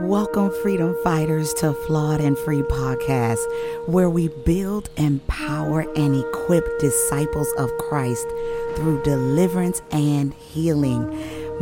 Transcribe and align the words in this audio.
Welcome, 0.00 0.52
freedom 0.60 0.94
fighters, 1.02 1.54
to 1.54 1.72
Flawed 1.72 2.20
and 2.20 2.36
Free 2.36 2.60
Podcast, 2.60 3.40
where 3.88 4.10
we 4.10 4.28
build, 4.28 4.90
empower, 4.98 5.90
and 5.96 6.14
equip 6.14 6.78
disciples 6.78 7.50
of 7.56 7.70
Christ 7.78 8.26
through 8.74 9.02
deliverance 9.04 9.80
and 9.92 10.34
healing. 10.34 11.08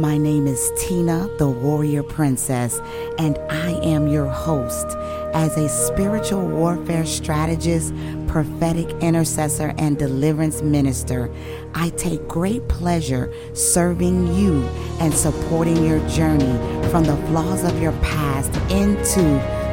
My 0.00 0.18
name 0.18 0.48
is 0.48 0.72
Tina, 0.76 1.30
the 1.38 1.48
Warrior 1.48 2.02
Princess, 2.02 2.80
and 3.18 3.38
I 3.50 3.74
am 3.84 4.08
your 4.08 4.26
host. 4.26 4.88
As 5.32 5.56
a 5.56 5.68
spiritual 5.68 6.44
warfare 6.44 7.06
strategist, 7.06 7.94
prophetic 8.34 8.90
intercessor, 9.00 9.72
and 9.78 9.96
deliverance 9.96 10.60
minister, 10.60 11.32
I 11.72 11.90
take 11.90 12.26
great 12.26 12.66
pleasure 12.66 13.32
serving 13.52 14.34
you 14.34 14.60
and 14.98 15.14
supporting 15.14 15.84
your 15.86 16.00
journey 16.08 16.58
from 16.90 17.04
the 17.04 17.16
flaws 17.28 17.62
of 17.62 17.80
your 17.80 17.92
past 18.02 18.52
into 18.72 19.22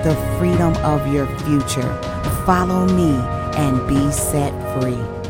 the 0.07 0.15
freedom 0.37 0.75
of 0.85 1.11
your 1.11 1.25
future. 1.39 1.91
Follow 2.45 2.85
me 2.85 3.15
and 3.57 3.87
be 3.87 4.11
set 4.11 4.53
free. 4.79 5.20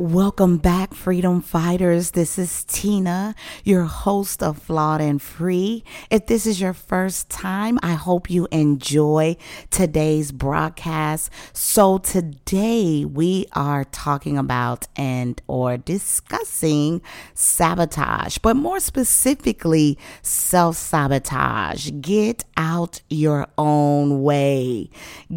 Welcome 0.00 0.56
back, 0.56 0.94
freedom 0.94 1.42
fighters. 1.42 2.12
This 2.12 2.38
is 2.38 2.64
Tina, 2.64 3.34
your 3.64 3.84
host 3.84 4.42
of 4.42 4.56
Flawed 4.56 5.02
and 5.02 5.20
Free. 5.20 5.84
If 6.08 6.24
this 6.24 6.46
is 6.46 6.58
your 6.58 6.72
first 6.72 7.28
time, 7.28 7.78
I 7.82 7.92
hope 7.92 8.30
you 8.30 8.48
enjoy 8.50 9.36
today's 9.68 10.32
broadcast. 10.32 11.30
So 11.52 11.98
today 11.98 13.04
we 13.04 13.44
are 13.52 13.84
talking 13.84 14.38
about 14.38 14.88
and 14.96 15.38
or 15.46 15.76
discussing 15.76 17.02
sabotage, 17.34 18.38
but 18.38 18.56
more 18.56 18.80
specifically, 18.80 19.98
self-sabotage. 20.22 21.90
Get 22.00 22.44
out 22.56 23.02
your 23.10 23.48
own 23.58 24.22
way. 24.22 24.88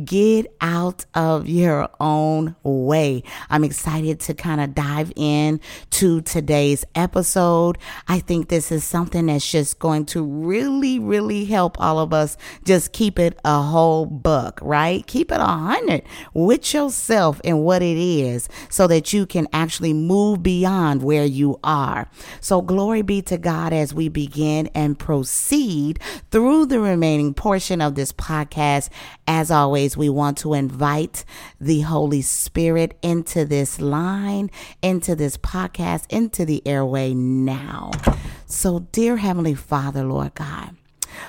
Get 0.05 0.55
out 0.61 1.05
of 1.13 1.49
your 1.49 1.89
own 1.99 2.55
way. 2.63 3.23
I'm 3.49 3.65
excited 3.65 4.21
to 4.21 4.33
kind 4.33 4.52
kind 4.53 4.69
of 4.69 4.75
dive 4.75 5.11
in 5.15 5.59
to 5.89 6.21
today's 6.21 6.85
episode. 6.93 7.75
I 8.07 8.19
think 8.19 8.49
this 8.49 8.71
is 8.71 8.83
something 8.83 9.25
that's 9.25 9.49
just 9.49 9.79
going 9.79 10.05
to 10.07 10.23
really, 10.23 10.99
really 10.99 11.45
help 11.45 11.79
all 11.81 11.97
of 11.97 12.13
us 12.13 12.37
just 12.63 12.93
keep 12.93 13.17
it 13.17 13.39
a 13.43 13.63
whole 13.63 14.05
buck, 14.05 14.59
right? 14.61 15.05
Keep 15.07 15.31
it 15.31 15.39
a 15.39 15.43
hundred 15.43 16.03
with 16.35 16.71
yourself 16.71 17.41
and 17.43 17.63
what 17.63 17.81
it 17.81 17.97
is 17.97 18.47
so 18.69 18.85
that 18.85 19.11
you 19.11 19.25
can 19.25 19.47
actually 19.53 19.91
move 19.91 20.43
beyond 20.43 21.01
where 21.01 21.25
you 21.25 21.59
are. 21.63 22.07
So 22.39 22.61
glory 22.61 23.01
be 23.01 23.23
to 23.23 23.39
God 23.39 23.73
as 23.73 23.91
we 23.91 24.07
begin 24.07 24.67
and 24.75 24.99
proceed 24.99 25.99
through 26.29 26.67
the 26.67 26.79
remaining 26.79 27.33
portion 27.33 27.81
of 27.81 27.95
this 27.95 28.11
podcast. 28.11 28.89
As 29.27 29.51
always, 29.51 29.95
we 29.95 30.09
want 30.09 30.37
to 30.39 30.53
invite 30.53 31.23
the 31.59 31.81
Holy 31.81 32.21
Spirit 32.21 32.97
into 33.01 33.45
this 33.45 33.79
line 33.79 34.49
into 34.81 35.15
this 35.15 35.37
podcast, 35.37 36.05
into 36.09 36.45
the 36.45 36.65
airway 36.67 37.13
now. 37.13 37.91
So, 38.45 38.79
dear 38.91 39.17
Heavenly 39.17 39.55
Father, 39.55 40.03
Lord 40.03 40.35
God, 40.35 40.75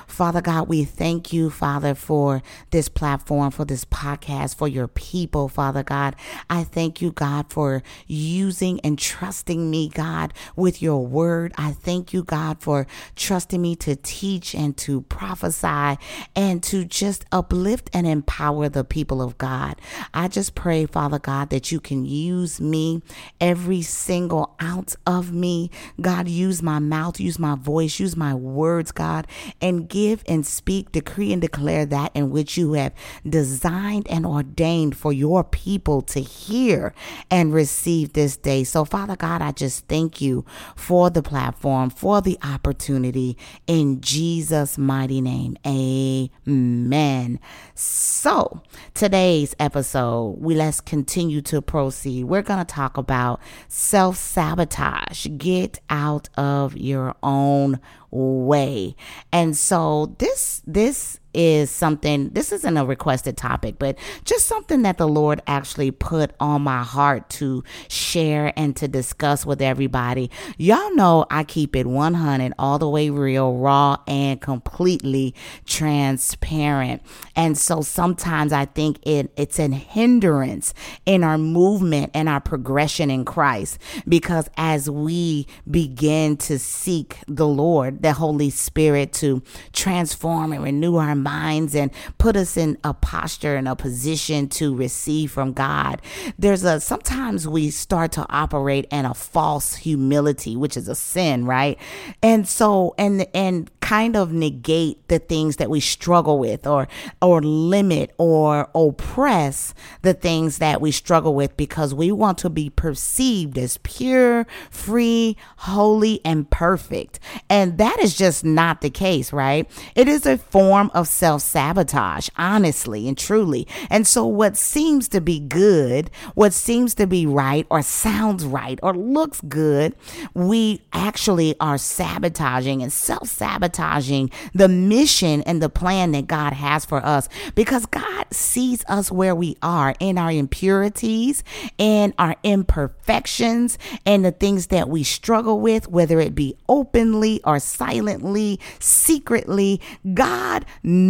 Father 0.07 0.41
God, 0.41 0.67
we 0.67 0.83
thank 0.83 1.33
you, 1.33 1.49
Father, 1.49 1.95
for 1.95 2.41
this 2.71 2.89
platform, 2.89 3.51
for 3.51 3.65
this 3.65 3.85
podcast, 3.85 4.55
for 4.55 4.67
your 4.67 4.87
people, 4.87 5.47
Father 5.47 5.83
God. 5.83 6.15
I 6.49 6.63
thank 6.63 7.01
you, 7.01 7.11
God, 7.11 7.51
for 7.51 7.83
using 8.07 8.79
and 8.81 8.97
trusting 8.97 9.69
me, 9.69 9.89
God, 9.89 10.33
with 10.55 10.81
your 10.81 11.05
word. 11.05 11.53
I 11.57 11.71
thank 11.71 12.13
you, 12.13 12.23
God, 12.23 12.61
for 12.61 12.87
trusting 13.15 13.61
me 13.61 13.75
to 13.77 13.95
teach 13.95 14.55
and 14.55 14.77
to 14.77 15.01
prophesy 15.01 15.97
and 16.35 16.63
to 16.63 16.85
just 16.85 17.25
uplift 17.31 17.89
and 17.93 18.07
empower 18.07 18.69
the 18.69 18.83
people 18.83 19.21
of 19.21 19.37
God. 19.37 19.75
I 20.13 20.27
just 20.27 20.55
pray, 20.55 20.85
Father 20.85 21.19
God, 21.19 21.49
that 21.49 21.71
you 21.71 21.79
can 21.79 22.05
use 22.05 22.61
me, 22.61 23.01
every 23.41 23.81
single 23.81 24.55
ounce 24.61 24.95
of 25.05 25.33
me. 25.33 25.69
God, 25.99 26.27
use 26.27 26.61
my 26.61 26.79
mouth, 26.79 27.19
use 27.19 27.39
my 27.39 27.55
voice, 27.55 27.99
use 27.99 28.15
my 28.15 28.33
words, 28.33 28.91
God, 28.91 29.27
and 29.61 29.74
give 29.83 30.23
and 30.27 30.45
speak, 30.45 30.91
decree 30.91 31.31
and 31.31 31.41
declare 31.41 31.85
that 31.85 32.11
in 32.13 32.29
which 32.29 32.57
you 32.57 32.73
have 32.73 32.93
designed 33.27 34.07
and 34.09 34.25
ordained 34.25 34.97
for 34.97 35.13
your 35.13 35.43
people 35.43 36.01
to 36.01 36.19
hear 36.19 36.93
and 37.29 37.53
receive 37.53 38.13
this 38.13 38.37
day. 38.37 38.63
So, 38.63 38.85
Father 38.85 39.15
God, 39.15 39.41
I 39.41 39.51
just 39.51 39.87
thank 39.87 40.21
you 40.21 40.45
for 40.75 41.09
the 41.09 41.21
platform, 41.21 41.89
for 41.89 42.21
the 42.21 42.37
opportunity 42.43 43.37
in 43.67 44.01
Jesus' 44.01 44.77
mighty 44.77 45.21
name. 45.21 45.57
Amen. 45.65 47.39
So, 47.73 48.61
today's 48.93 49.55
episode, 49.59 50.37
we 50.39 50.55
let's 50.55 50.81
continue 50.81 51.41
to 51.41 51.61
proceed. 51.61 52.25
We're 52.25 52.41
going 52.41 52.59
to 52.59 52.65
talk 52.65 52.97
about 52.97 53.41
self 53.67 54.17
sabotage. 54.17 55.27
Get 55.37 55.79
out 55.89 56.29
of 56.37 56.77
your 56.77 57.15
own 57.21 57.79
way. 58.15 58.95
And 59.31 59.55
so 59.55 60.15
this 60.17 60.61
this 60.65 61.19
is 61.35 61.69
something, 61.69 62.29
this 62.29 62.51
isn't 62.51 62.77
a 62.77 62.85
requested 62.85 63.37
topic, 63.37 63.75
but 63.77 63.97
just 64.23 64.47
something 64.47 64.83
that 64.83 64.97
the 64.97 65.07
Lord 65.07 65.41
actually 65.45 65.91
put 65.91 66.31
on 66.39 66.61
my 66.61 66.83
heart 66.83 67.29
to 67.31 67.63
share 67.89 68.53
and 68.55 68.75
to 68.77 68.87
discuss 68.87 69.45
with 69.45 69.61
everybody. 69.61 70.31
Y'all 70.57 70.95
know 70.95 71.25
I 71.29 71.43
keep 71.43 71.75
it 71.75 71.85
100 71.85 72.53
all 72.57 72.79
the 72.79 72.89
way 72.89 73.09
real, 73.09 73.55
raw, 73.55 73.97
and 74.07 74.39
completely 74.39 75.35
transparent. 75.65 77.01
And 77.35 77.57
so 77.57 77.81
sometimes 77.81 78.53
I 78.53 78.65
think 78.65 78.99
it, 79.05 79.31
it's 79.35 79.59
an 79.59 79.73
hindrance 79.73 80.73
in 81.05 81.23
our 81.23 81.37
movement 81.37 82.11
and 82.13 82.29
our 82.29 82.39
progression 82.39 83.11
in 83.11 83.25
Christ 83.25 83.77
because 84.07 84.49
as 84.57 84.89
we 84.89 85.47
begin 85.69 86.37
to 86.37 86.59
seek 86.59 87.19
the 87.27 87.47
Lord, 87.47 88.01
the 88.01 88.13
Holy 88.13 88.49
Spirit 88.49 89.13
to 89.13 89.41
transform 89.73 90.53
and 90.53 90.63
renew 90.63 90.95
our 90.95 91.15
minds 91.25 91.75
and 91.75 91.91
put 92.19 92.37
us 92.37 92.55
in 92.55 92.77
a 92.83 92.93
posture 92.93 93.55
and 93.55 93.67
a 93.67 93.75
position 93.75 94.47
to 94.47 94.73
receive 94.73 95.31
from 95.31 95.51
God. 95.51 96.01
There's 96.39 96.63
a 96.63 96.79
sometimes 96.79 97.47
we 97.47 97.71
start 97.71 98.13
to 98.13 98.25
operate 98.29 98.85
in 98.91 99.05
a 99.05 99.13
false 99.13 99.75
humility, 99.75 100.55
which 100.55 100.77
is 100.77 100.87
a 100.87 100.95
sin, 100.95 101.45
right? 101.45 101.77
And 102.21 102.47
so 102.47 102.93
and 102.97 103.27
and 103.33 103.69
kind 103.81 104.15
of 104.15 104.31
negate 104.31 105.07
the 105.09 105.19
things 105.19 105.57
that 105.57 105.69
we 105.69 105.79
struggle 105.79 106.39
with 106.39 106.65
or 106.65 106.87
or 107.21 107.41
limit 107.41 108.11
or 108.17 108.69
oppress 108.73 109.73
the 110.01 110.13
things 110.13 110.57
that 110.59 110.81
we 110.81 110.91
struggle 110.91 111.35
with 111.35 111.55
because 111.57 111.93
we 111.93 112.11
want 112.11 112.37
to 112.37 112.49
be 112.49 112.69
perceived 112.69 113.57
as 113.57 113.77
pure, 113.83 114.47
free, 114.69 115.37
holy 115.57 116.21
and 116.25 116.49
perfect. 116.49 117.19
And 117.49 117.77
that 117.77 117.99
is 117.99 118.15
just 118.15 118.43
not 118.43 118.81
the 118.81 118.89
case, 118.89 119.31
right? 119.31 119.69
It 119.95 120.07
is 120.07 120.25
a 120.25 120.37
form 120.37 120.91
of 120.93 121.07
self 121.15 121.41
sabotage, 121.41 122.29
honestly 122.37 123.07
and 123.07 123.17
truly. 123.17 123.67
And 123.89 124.05
so, 124.05 124.25
what 124.25 124.57
seems 124.57 125.07
to 125.09 125.21
be 125.21 125.39
good, 125.39 126.11
what 126.35 126.53
seems 126.53 126.93
to 126.95 127.07
be 127.07 127.25
right, 127.25 127.65
or 127.69 127.81
sounds 127.81 128.45
right, 128.45 128.79
or 128.83 128.93
looks 128.93 129.41
good, 129.41 129.95
we 130.33 130.81
actually 130.93 131.55
are 131.59 131.77
sabotaging 131.77 132.83
and 132.83 132.91
self 132.91 133.29
sabotaging 133.29 134.29
the 134.53 134.67
mission 134.67 135.41
and 135.43 135.61
the 135.61 135.69
plan 135.69 136.11
that 136.11 136.27
God 136.27 136.53
has 136.53 136.85
for 136.85 137.03
us 137.05 137.29
because 137.55 137.85
God 137.85 138.25
sees 138.31 138.83
us 138.87 139.11
where 139.11 139.35
we 139.35 139.55
are 139.61 139.95
in 139.99 140.17
our 140.17 140.31
impurities 140.31 141.43
and 141.79 142.13
our 142.19 142.35
imperfections 142.43 143.77
and 144.05 144.25
the 144.25 144.31
things 144.31 144.67
that 144.67 144.89
we 144.89 145.03
struggle 145.03 145.59
with, 145.59 145.87
whether 145.87 146.19
it 146.19 146.35
be 146.35 146.57
openly 146.67 147.41
or 147.43 147.59
silently, 147.59 148.59
secretly. 148.79 149.81
God 150.13 150.65
knows. 150.83 151.04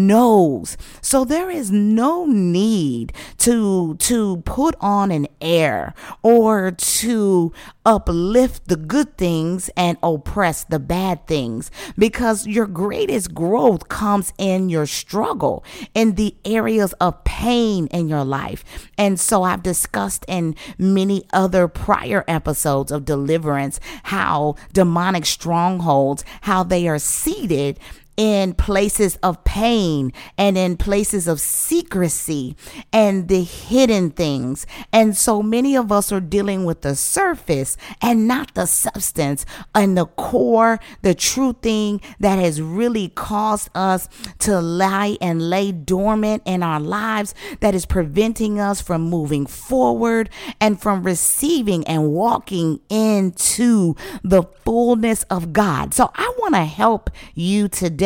So 1.01 1.23
there 1.23 1.49
is 1.49 1.71
no 1.71 2.25
need 2.25 3.13
to 3.39 3.95
to 3.95 4.37
put 4.45 4.75
on 4.81 5.11
an 5.11 5.27
air 5.41 5.93
or 6.23 6.71
to 6.71 7.53
uplift 7.85 8.67
the 8.67 8.75
good 8.75 9.17
things 9.17 9.69
and 9.77 9.97
oppress 10.01 10.63
the 10.63 10.79
bad 10.79 11.27
things 11.27 11.69
because 11.97 12.47
your 12.47 12.65
greatest 12.65 13.33
growth 13.33 13.87
comes 13.87 14.33
in 14.37 14.69
your 14.69 14.87
struggle 14.87 15.63
in 15.93 16.15
the 16.15 16.35
areas 16.43 16.93
of 16.93 17.23
pain 17.23 17.87
in 17.87 18.07
your 18.07 18.23
life. 18.23 18.63
And 18.97 19.19
so 19.19 19.43
I've 19.43 19.61
discussed 19.63 20.25
in 20.27 20.55
many 20.77 21.23
other 21.31 21.67
prior 21.67 22.23
episodes 22.27 22.91
of 22.91 23.05
deliverance 23.05 23.79
how 24.03 24.55
demonic 24.73 25.25
strongholds 25.25 26.25
how 26.41 26.63
they 26.63 26.87
are 26.87 26.99
seated 26.99 27.79
in 28.17 28.53
places 28.53 29.17
of 29.17 29.43
pain 29.43 30.13
and 30.37 30.57
in 30.57 30.77
places 30.77 31.27
of 31.27 31.39
secrecy 31.39 32.55
and 32.93 33.27
the 33.27 33.43
hidden 33.43 34.09
things. 34.09 34.65
And 34.93 35.17
so 35.17 35.43
many 35.43 35.75
of 35.75 35.91
us 35.91 36.11
are 36.11 36.21
dealing 36.21 36.65
with 36.65 36.81
the 36.81 36.95
surface 36.95 37.77
and 38.01 38.27
not 38.27 38.53
the 38.53 38.65
substance 38.65 39.45
and 39.73 39.97
the 39.97 40.05
core, 40.05 40.79
the 41.01 41.13
true 41.13 41.53
thing 41.61 42.01
that 42.19 42.39
has 42.39 42.61
really 42.61 43.09
caused 43.09 43.69
us 43.75 44.07
to 44.39 44.61
lie 44.61 45.17
and 45.19 45.49
lay 45.49 45.71
dormant 45.71 46.43
in 46.45 46.63
our 46.63 46.79
lives 46.79 47.33
that 47.59 47.75
is 47.75 47.85
preventing 47.85 48.59
us 48.59 48.81
from 48.81 49.01
moving 49.01 49.45
forward 49.45 50.29
and 50.61 50.81
from 50.81 51.03
receiving 51.03 51.85
and 51.87 52.11
walking 52.11 52.79
into 52.89 53.95
the 54.23 54.43
fullness 54.63 55.23
of 55.23 55.51
God. 55.51 55.93
So 55.93 56.11
I 56.15 56.33
want 56.39 56.55
to 56.55 56.65
help 56.65 57.09
you 57.33 57.67
today 57.67 58.04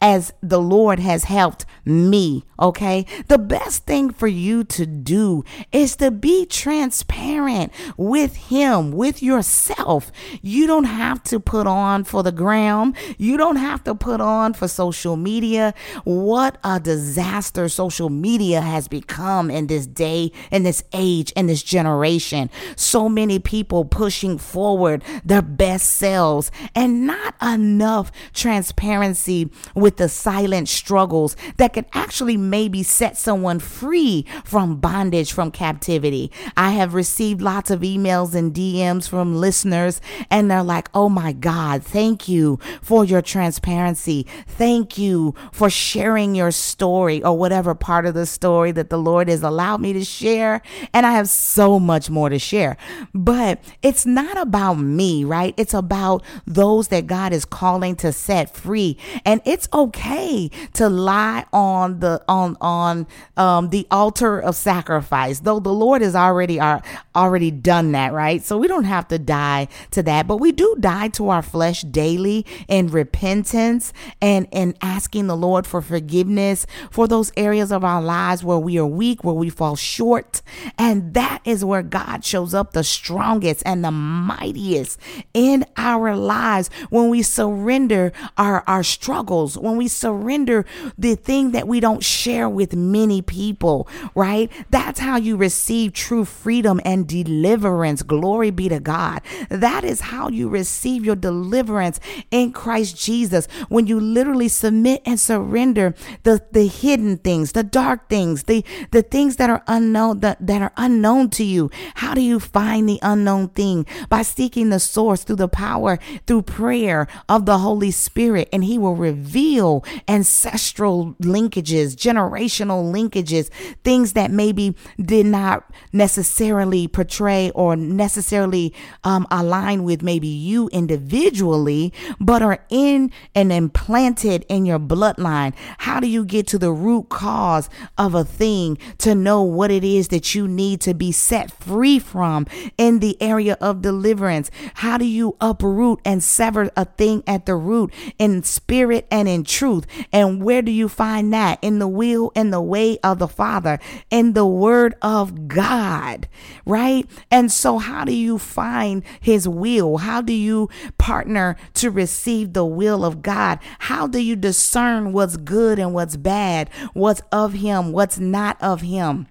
as 0.00 0.32
the 0.42 0.60
Lord 0.60 0.98
has 0.98 1.24
helped 1.24 1.64
me. 1.84 2.44
Okay. 2.58 3.06
The 3.28 3.38
best 3.38 3.84
thing 3.84 4.10
for 4.10 4.26
you 4.26 4.64
to 4.64 4.86
do 4.86 5.44
is 5.72 5.96
to 5.96 6.10
be 6.10 6.46
transparent 6.46 7.72
with 7.96 8.36
Him, 8.36 8.92
with 8.92 9.22
yourself. 9.22 10.10
You 10.42 10.66
don't 10.66 10.84
have 10.84 11.22
to 11.24 11.38
put 11.38 11.66
on 11.66 12.04
for 12.04 12.22
the 12.22 12.32
gram. 12.32 12.94
You 13.18 13.36
don't 13.36 13.56
have 13.56 13.84
to 13.84 13.94
put 13.94 14.20
on 14.20 14.54
for 14.54 14.68
social 14.68 15.16
media. 15.16 15.74
What 16.04 16.58
a 16.64 16.80
disaster 16.80 17.68
social 17.68 18.08
media 18.08 18.60
has 18.60 18.88
become 18.88 19.50
in 19.50 19.66
this 19.66 19.86
day, 19.86 20.32
in 20.50 20.62
this 20.62 20.82
age, 20.92 21.32
in 21.32 21.46
this 21.46 21.62
generation. 21.62 22.50
So 22.74 23.08
many 23.08 23.38
people 23.38 23.84
pushing 23.84 24.38
forward 24.38 25.04
their 25.24 25.42
best 25.42 25.90
selves 25.90 26.50
and 26.74 27.06
not 27.06 27.34
enough 27.42 28.10
transparency 28.32 29.35
with 29.74 29.96
the 29.96 30.08
silent 30.08 30.68
struggles 30.68 31.36
that 31.56 31.72
could 31.72 31.86
actually 31.92 32.36
maybe 32.36 32.82
set 32.82 33.16
someone 33.16 33.58
free 33.58 34.24
from 34.44 34.76
bondage, 34.76 35.32
from 35.32 35.50
captivity. 35.50 36.30
I 36.56 36.70
have 36.70 36.94
received 36.94 37.42
lots 37.42 37.70
of 37.70 37.80
emails 37.80 38.34
and 38.34 38.54
DMs 38.54 39.08
from 39.08 39.36
listeners, 39.36 40.00
and 40.30 40.50
they're 40.50 40.62
like, 40.62 40.88
oh 40.94 41.08
my 41.08 41.32
God, 41.32 41.82
thank 41.82 42.28
you 42.28 42.58
for 42.80 43.04
your 43.04 43.22
transparency. 43.22 44.26
Thank 44.46 44.98
you 44.98 45.34
for 45.52 45.70
sharing 45.70 46.34
your 46.34 46.50
story 46.50 47.22
or 47.22 47.36
whatever 47.36 47.74
part 47.74 48.06
of 48.06 48.14
the 48.14 48.26
story 48.26 48.72
that 48.72 48.90
the 48.90 48.98
Lord 48.98 49.28
has 49.28 49.42
allowed 49.42 49.80
me 49.80 49.92
to 49.92 50.04
share. 50.04 50.62
And 50.92 51.06
I 51.06 51.12
have 51.12 51.28
so 51.28 51.78
much 51.78 52.10
more 52.10 52.28
to 52.28 52.38
share. 52.38 52.76
But 53.14 53.62
it's 53.82 54.06
not 54.06 54.38
about 54.38 54.74
me, 54.74 55.24
right? 55.24 55.54
It's 55.56 55.74
about 55.74 56.22
those 56.46 56.88
that 56.88 57.06
God 57.06 57.32
is 57.32 57.44
calling 57.44 57.96
to 57.96 58.12
set 58.12 58.54
free. 58.54 58.96
And 59.26 59.42
it's 59.44 59.68
okay 59.74 60.50
to 60.74 60.88
lie 60.88 61.44
on 61.52 62.00
the 62.00 62.22
on 62.28 62.56
on 62.62 63.06
um 63.36 63.70
the 63.70 63.86
altar 63.90 64.38
of 64.38 64.54
sacrifice, 64.56 65.40
though 65.40 65.60
the 65.60 65.72
Lord 65.72 66.00
has 66.00 66.16
already 66.16 66.58
are 66.58 66.82
already 67.14 67.50
done 67.50 67.92
that, 67.92 68.12
right? 68.12 68.42
So 68.42 68.56
we 68.56 68.68
don't 68.68 68.84
have 68.84 69.08
to 69.08 69.18
die 69.18 69.68
to 69.90 70.02
that, 70.04 70.26
but 70.26 70.38
we 70.38 70.52
do 70.52 70.76
die 70.80 71.08
to 71.08 71.28
our 71.28 71.42
flesh 71.42 71.82
daily 71.82 72.46
in 72.68 72.88
repentance 72.88 73.92
and 74.22 74.46
in 74.52 74.74
asking 74.80 75.26
the 75.26 75.36
Lord 75.36 75.66
for 75.66 75.82
forgiveness 75.82 76.66
for 76.90 77.08
those 77.08 77.32
areas 77.36 77.72
of 77.72 77.84
our 77.84 78.02
lives 78.02 78.44
where 78.44 78.58
we 78.58 78.78
are 78.78 78.86
weak, 78.86 79.24
where 79.24 79.34
we 79.34 79.50
fall 79.50 79.76
short. 79.76 80.42
And 80.78 81.14
that 81.14 81.40
is 81.44 81.64
where 81.64 81.82
God 81.82 82.24
shows 82.24 82.54
up 82.54 82.72
the 82.72 82.84
strongest 82.84 83.62
and 83.66 83.84
the 83.84 83.90
mightiest 83.90 85.00
in 85.34 85.64
our 85.76 86.14
lives 86.14 86.70
when 86.90 87.08
we 87.08 87.22
surrender 87.22 88.12
our, 88.36 88.62
our 88.66 88.82
struggles, 89.16 89.56
when 89.56 89.78
we 89.78 89.88
surrender 89.88 90.66
the 90.98 91.14
thing 91.14 91.52
that 91.52 91.66
we 91.66 91.80
don't 91.80 92.04
share 92.04 92.50
with 92.50 92.76
many 92.76 93.22
people, 93.22 93.88
right? 94.14 94.52
That's 94.68 95.00
how 95.00 95.16
you 95.16 95.38
receive 95.38 95.94
true 95.94 96.26
freedom 96.26 96.82
and 96.84 97.08
deliverance. 97.08 98.02
Glory 98.02 98.50
be 98.50 98.68
to 98.68 98.78
God. 98.78 99.22
That 99.48 99.84
is 99.84 100.00
how 100.12 100.28
you 100.28 100.50
receive 100.50 101.02
your 101.02 101.16
deliverance 101.16 101.98
in 102.30 102.52
Christ 102.52 103.02
Jesus 103.02 103.48
when 103.70 103.86
you 103.86 103.98
literally 103.98 104.48
submit 104.48 105.00
and 105.06 105.18
surrender 105.18 105.94
the, 106.24 106.42
the 106.52 106.66
hidden 106.66 107.16
things, 107.16 107.52
the 107.52 107.62
dark 107.64 108.10
things, 108.10 108.44
the, 108.44 108.62
the 108.90 109.02
things 109.02 109.36
that 109.36 109.48
are 109.48 109.62
unknown, 109.66 110.20
that, 110.20 110.46
that 110.46 110.60
are 110.60 110.72
unknown 110.76 111.30
to 111.30 111.44
you. 111.44 111.70
How 111.94 112.12
do 112.12 112.20
you 112.20 112.38
find 112.38 112.86
the 112.86 112.98
unknown 113.00 113.48
thing? 113.48 113.86
By 114.10 114.20
seeking 114.20 114.68
the 114.68 114.78
source 114.78 115.24
through 115.24 115.36
the 115.36 115.48
power, 115.48 115.98
through 116.26 116.42
prayer 116.42 117.08
of 117.30 117.46
the 117.46 117.58
Holy 117.58 117.90
Spirit, 117.90 118.50
and 118.52 118.62
He 118.62 118.76
will 118.76 118.94
reveal 119.06 119.84
ancestral 120.08 121.14
linkages, 121.20 121.94
generational 121.94 122.92
linkages, 122.92 123.50
things 123.84 124.12
that 124.14 124.30
maybe 124.30 124.74
did 125.00 125.26
not 125.26 125.64
necessarily 125.92 126.88
portray 126.88 127.50
or 127.54 127.76
necessarily 127.76 128.74
um, 129.04 129.26
align 129.30 129.84
with 129.84 130.02
maybe 130.02 130.26
you 130.26 130.68
individually, 130.68 131.92
but 132.18 132.42
are 132.42 132.58
in 132.68 133.10
and 133.34 133.52
implanted 133.52 134.44
in 134.48 134.66
your 134.66 134.78
bloodline. 134.78 135.54
How 135.78 136.00
do 136.00 136.08
you 136.08 136.24
get 136.24 136.46
to 136.48 136.58
the 136.58 136.72
root 136.72 137.08
cause 137.08 137.68
of 137.96 138.14
a 138.14 138.24
thing 138.24 138.78
to 138.98 139.14
know 139.14 139.42
what 139.42 139.70
it 139.70 139.84
is 139.84 140.08
that 140.08 140.34
you 140.34 140.48
need 140.48 140.80
to 140.80 140.94
be 140.94 141.12
set 141.12 141.50
free 141.50 141.98
from 141.98 142.46
in 142.76 142.98
the 142.98 143.20
area 143.20 143.56
of 143.60 143.82
deliverance? 143.82 144.50
How 144.74 144.98
do 144.98 145.04
you 145.04 145.36
uproot 145.40 146.00
and 146.04 146.22
sever 146.22 146.70
a 146.76 146.84
thing 146.84 147.22
at 147.26 147.46
the 147.46 147.54
root 147.54 147.92
in 148.18 148.42
spirit 148.42 148.85
and 149.10 149.28
in 149.28 149.44
truth? 149.44 149.86
And 150.12 150.42
where 150.42 150.62
do 150.62 150.70
you 150.70 150.88
find 150.88 151.32
that? 151.32 151.58
In 151.62 151.78
the 151.78 151.88
will 151.88 152.32
and 152.34 152.52
the 152.52 152.60
way 152.60 152.98
of 152.98 153.18
the 153.18 153.28
Father, 153.28 153.78
in 154.10 154.32
the 154.32 154.46
word 154.46 154.94
of 155.02 155.48
God, 155.48 156.28
right? 156.64 157.08
And 157.30 157.50
so, 157.50 157.78
how 157.78 158.04
do 158.04 158.14
you 158.14 158.38
find 158.38 159.02
His 159.20 159.48
will? 159.48 159.98
How 159.98 160.20
do 160.20 160.32
you 160.32 160.68
partner 160.98 161.56
to 161.74 161.90
receive 161.90 162.52
the 162.52 162.64
will 162.64 163.04
of 163.04 163.22
God? 163.22 163.58
How 163.80 164.06
do 164.06 164.18
you 164.18 164.36
discern 164.36 165.12
what's 165.12 165.36
good 165.36 165.78
and 165.78 165.94
what's 165.94 166.16
bad, 166.16 166.70
what's 166.92 167.22
of 167.32 167.54
Him, 167.54 167.92
what's 167.92 168.18
not 168.18 168.56
of 168.60 168.80
Him? 168.82 169.26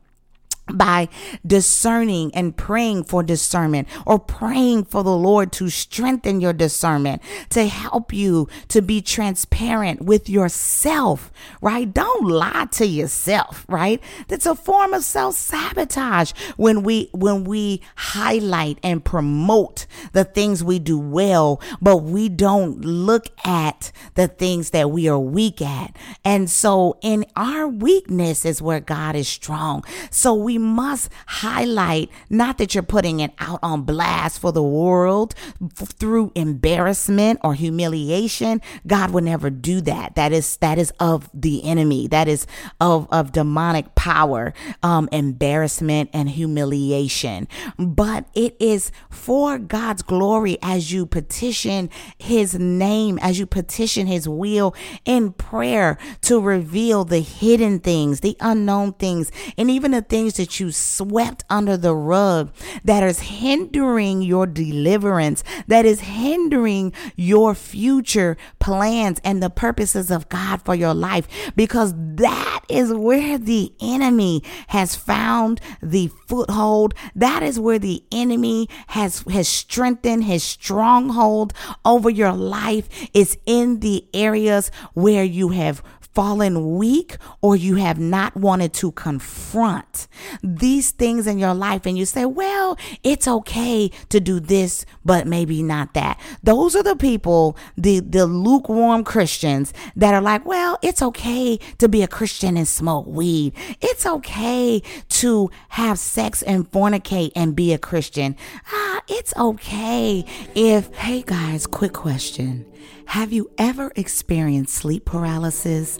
By 0.73 1.09
discerning 1.45 2.33
and 2.33 2.57
praying 2.57 3.03
for 3.03 3.21
discernment 3.21 3.87
or 4.05 4.17
praying 4.17 4.85
for 4.85 5.03
the 5.03 5.15
Lord 5.15 5.51
to 5.53 5.69
strengthen 5.69 6.41
your 6.41 6.53
discernment, 6.53 7.21
to 7.49 7.67
help 7.67 8.11
you 8.11 8.47
to 8.69 8.81
be 8.81 9.01
transparent 9.01 10.01
with 10.01 10.29
yourself, 10.29 11.31
right? 11.61 11.93
Don't 11.93 12.27
lie 12.27 12.67
to 12.71 12.85
yourself, 12.85 13.65
right? 13.69 14.01
That's 14.27 14.45
a 14.45 14.55
form 14.55 14.93
of 14.93 15.03
self-sabotage 15.03 16.31
when 16.57 16.83
we 16.83 17.09
when 17.13 17.43
we 17.43 17.81
highlight 17.95 18.79
and 18.83 19.03
promote 19.03 19.85
the 20.13 20.23
things 20.23 20.63
we 20.63 20.79
do 20.79 20.97
well, 20.97 21.61
but 21.81 21.97
we 21.97 22.29
don't 22.29 22.81
look 22.81 23.27
at 23.45 23.91
the 24.15 24.27
things 24.27 24.71
that 24.71 24.89
we 24.89 25.07
are 25.07 25.19
weak 25.19 25.61
at. 25.61 25.95
And 26.23 26.49
so 26.49 26.97
in 27.01 27.25
our 27.35 27.67
weakness 27.67 28.45
is 28.45 28.61
where 28.61 28.79
God 28.79 29.15
is 29.15 29.27
strong. 29.27 29.83
So 30.09 30.33
we 30.33 30.54
we 30.55 30.59
must 30.59 31.11
highlight 31.27 32.09
not 32.29 32.57
that 32.59 32.73
you're 32.73 32.83
putting 32.83 33.19
it 33.19 33.33
out 33.39 33.59
on 33.61 33.81
blast 33.81 34.39
for 34.39 34.53
the 34.53 34.63
world 34.63 35.35
f- 35.61 35.89
through 35.89 36.31
embarrassment 36.33 37.39
or 37.43 37.53
humiliation. 37.55 38.61
God 38.87 39.11
would 39.11 39.25
never 39.25 39.49
do 39.49 39.81
that. 39.81 40.15
That 40.15 40.31
is 40.31 40.55
that 40.57 40.77
is 40.77 40.91
of 40.99 41.29
the 41.33 41.65
enemy. 41.65 42.07
That 42.07 42.29
is 42.29 42.47
of 42.79 43.07
of 43.11 43.33
demonic 43.33 43.95
power, 43.95 44.53
um, 44.81 45.09
embarrassment 45.11 46.09
and 46.13 46.29
humiliation. 46.29 47.49
But 47.77 48.25
it 48.33 48.55
is 48.59 48.91
for 49.09 49.59
God's 49.59 50.03
glory 50.03 50.57
as 50.61 50.93
you 50.93 51.05
petition 51.05 51.89
His 52.17 52.55
name, 52.55 53.19
as 53.21 53.39
you 53.39 53.45
petition 53.45 54.07
His 54.07 54.29
will 54.29 54.73
in 55.03 55.33
prayer 55.33 55.97
to 56.21 56.39
reveal 56.39 57.03
the 57.03 57.19
hidden 57.19 57.79
things, 57.79 58.21
the 58.21 58.37
unknown 58.39 58.93
things, 58.93 59.33
and 59.57 59.69
even 59.69 59.91
the 59.91 60.01
things 60.01 60.35
that 60.35 60.44
that 60.45 60.59
you 60.59 60.71
swept 60.71 61.43
under 61.49 61.75
the 61.75 61.95
rug 61.95 62.53
that 62.83 63.01
is 63.01 63.19
hindering 63.19 64.21
your 64.21 64.45
deliverance, 64.45 65.43
that 65.65 65.87
is 65.87 66.01
hindering 66.01 66.93
your 67.15 67.55
future 67.55 68.37
plans 68.59 69.19
and 69.23 69.41
the 69.41 69.49
purposes 69.49 70.11
of 70.11 70.29
God 70.29 70.61
for 70.61 70.75
your 70.75 70.93
life, 70.93 71.27
because 71.55 71.95
that 71.97 72.63
is 72.69 72.93
where 72.93 73.39
the 73.39 73.73
enemy 73.81 74.43
has 74.67 74.95
found 74.95 75.59
the 75.81 76.11
foothold. 76.27 76.93
That 77.15 77.41
is 77.41 77.59
where 77.59 77.79
the 77.79 78.03
enemy 78.11 78.69
has, 78.89 79.21
has 79.31 79.47
strengthened 79.47 80.25
his 80.25 80.43
stronghold 80.43 81.53
over 81.83 82.11
your 82.11 82.33
life 82.33 83.09
is 83.15 83.35
in 83.47 83.79
the 83.79 84.05
areas 84.13 84.69
where 84.93 85.23
you 85.23 85.49
have 85.49 85.81
fallen 86.15 86.77
weak 86.77 87.17
or 87.41 87.55
you 87.55 87.75
have 87.75 87.99
not 87.99 88.35
wanted 88.37 88.73
to 88.73 88.91
confront 88.93 90.07
these 90.41 90.91
things 90.91 91.27
in 91.27 91.37
your 91.37 91.53
life 91.53 91.85
and 91.85 91.97
you 91.97 92.05
say, 92.05 92.25
well, 92.25 92.77
it's 93.03 93.27
okay 93.27 93.89
to 94.09 94.19
do 94.21 94.39
this, 94.39 94.85
but 95.03 95.27
maybe 95.27 95.61
not 95.61 95.93
that. 95.93 96.19
Those 96.41 96.75
are 96.75 96.83
the 96.83 96.95
people, 96.95 97.57
the, 97.77 97.99
the 97.99 98.25
lukewarm 98.25 99.03
Christians 99.03 99.73
that 99.95 100.13
are 100.13 100.21
like, 100.21 100.45
well, 100.45 100.79
it's 100.81 101.01
okay 101.01 101.57
to 101.77 101.89
be 101.89 102.01
a 102.01 102.07
Christian 102.07 102.55
and 102.55 102.67
smoke 102.67 103.05
weed. 103.05 103.53
It's 103.81 104.05
okay 104.05 104.81
to 105.09 105.51
have 105.69 105.99
sex 105.99 106.41
and 106.41 106.71
fornicate 106.71 107.33
and 107.35 107.55
be 107.55 107.73
a 107.73 107.77
Christian. 107.77 108.37
Ah, 108.71 109.01
it's 109.09 109.35
okay 109.35 110.23
if, 110.55 110.93
hey 110.95 111.23
guys, 111.25 111.67
quick 111.67 111.93
question. 111.93 112.65
Have 113.07 113.31
you 113.31 113.49
ever 113.57 113.91
experienced 113.95 114.73
sleep 114.73 115.05
paralysis, 115.05 115.99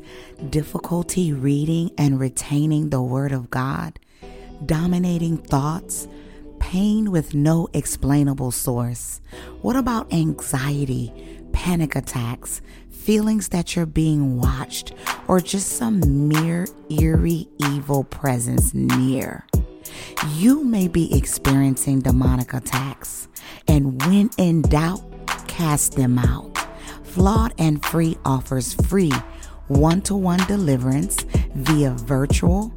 difficulty 0.50 1.32
reading 1.32 1.92
and 1.98 2.20
retaining 2.20 2.90
the 2.90 3.02
Word 3.02 3.32
of 3.32 3.50
God, 3.50 4.00
dominating 4.66 5.38
thoughts, 5.38 6.08
pain 6.60 7.12
with 7.12 7.34
no 7.34 7.68
explainable 7.74 8.52
source? 8.52 9.22
What 9.62 9.76
about 9.76 10.12
anxiety, 10.12 11.14
panic 11.54 11.96
attacks, 11.96 12.62
feelings 12.90 13.50
that 13.50 13.76
you're 13.76 13.86
being 13.86 14.38
watched, 14.40 14.94
or 15.28 15.40
just 15.40 15.74
some 15.74 16.28
mere 16.28 16.68
eerie 16.90 17.48
evil 17.60 18.04
presence 18.04 18.74
near? 18.74 19.46
You 20.36 20.64
may 20.64 20.88
be 20.88 21.16
experiencing 21.16 22.02
demonic 22.02 22.54
attacks, 22.54 23.28
and 23.68 24.02
when 24.06 24.32
in 24.38 24.64
doubt, 24.64 25.02
cast 25.48 25.94
them 25.94 26.18
out. 26.18 26.55
Flawed 27.16 27.54
and 27.58 27.84
Free 27.86 28.18
offers 28.26 28.74
free 28.74 29.14
one 29.70 30.02
to 30.02 30.16
one 30.16 30.46
deliverance 30.48 31.24
via 31.56 31.92
virtual, 31.92 32.74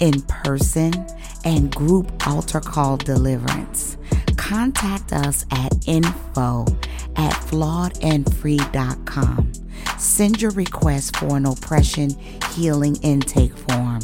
in 0.00 0.22
person, 0.22 1.06
and 1.44 1.72
group 1.72 2.26
altar 2.26 2.58
call 2.58 2.96
deliverance. 2.96 3.96
Contact 4.36 5.12
us 5.12 5.46
at 5.52 5.72
info 5.86 6.66
at 7.14 7.32
flawedandfree.com. 7.34 9.52
Send 9.98 10.42
your 10.42 10.50
request 10.50 11.16
for 11.18 11.36
an 11.36 11.46
oppression 11.46 12.10
healing 12.54 12.96
intake 13.02 13.56
form, 13.56 14.00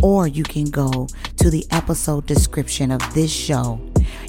or 0.00 0.28
you 0.28 0.44
can 0.44 0.66
go 0.66 1.08
to 1.38 1.50
the 1.50 1.66
episode 1.72 2.24
description 2.26 2.92
of 2.92 3.00
this 3.14 3.32
show 3.32 3.80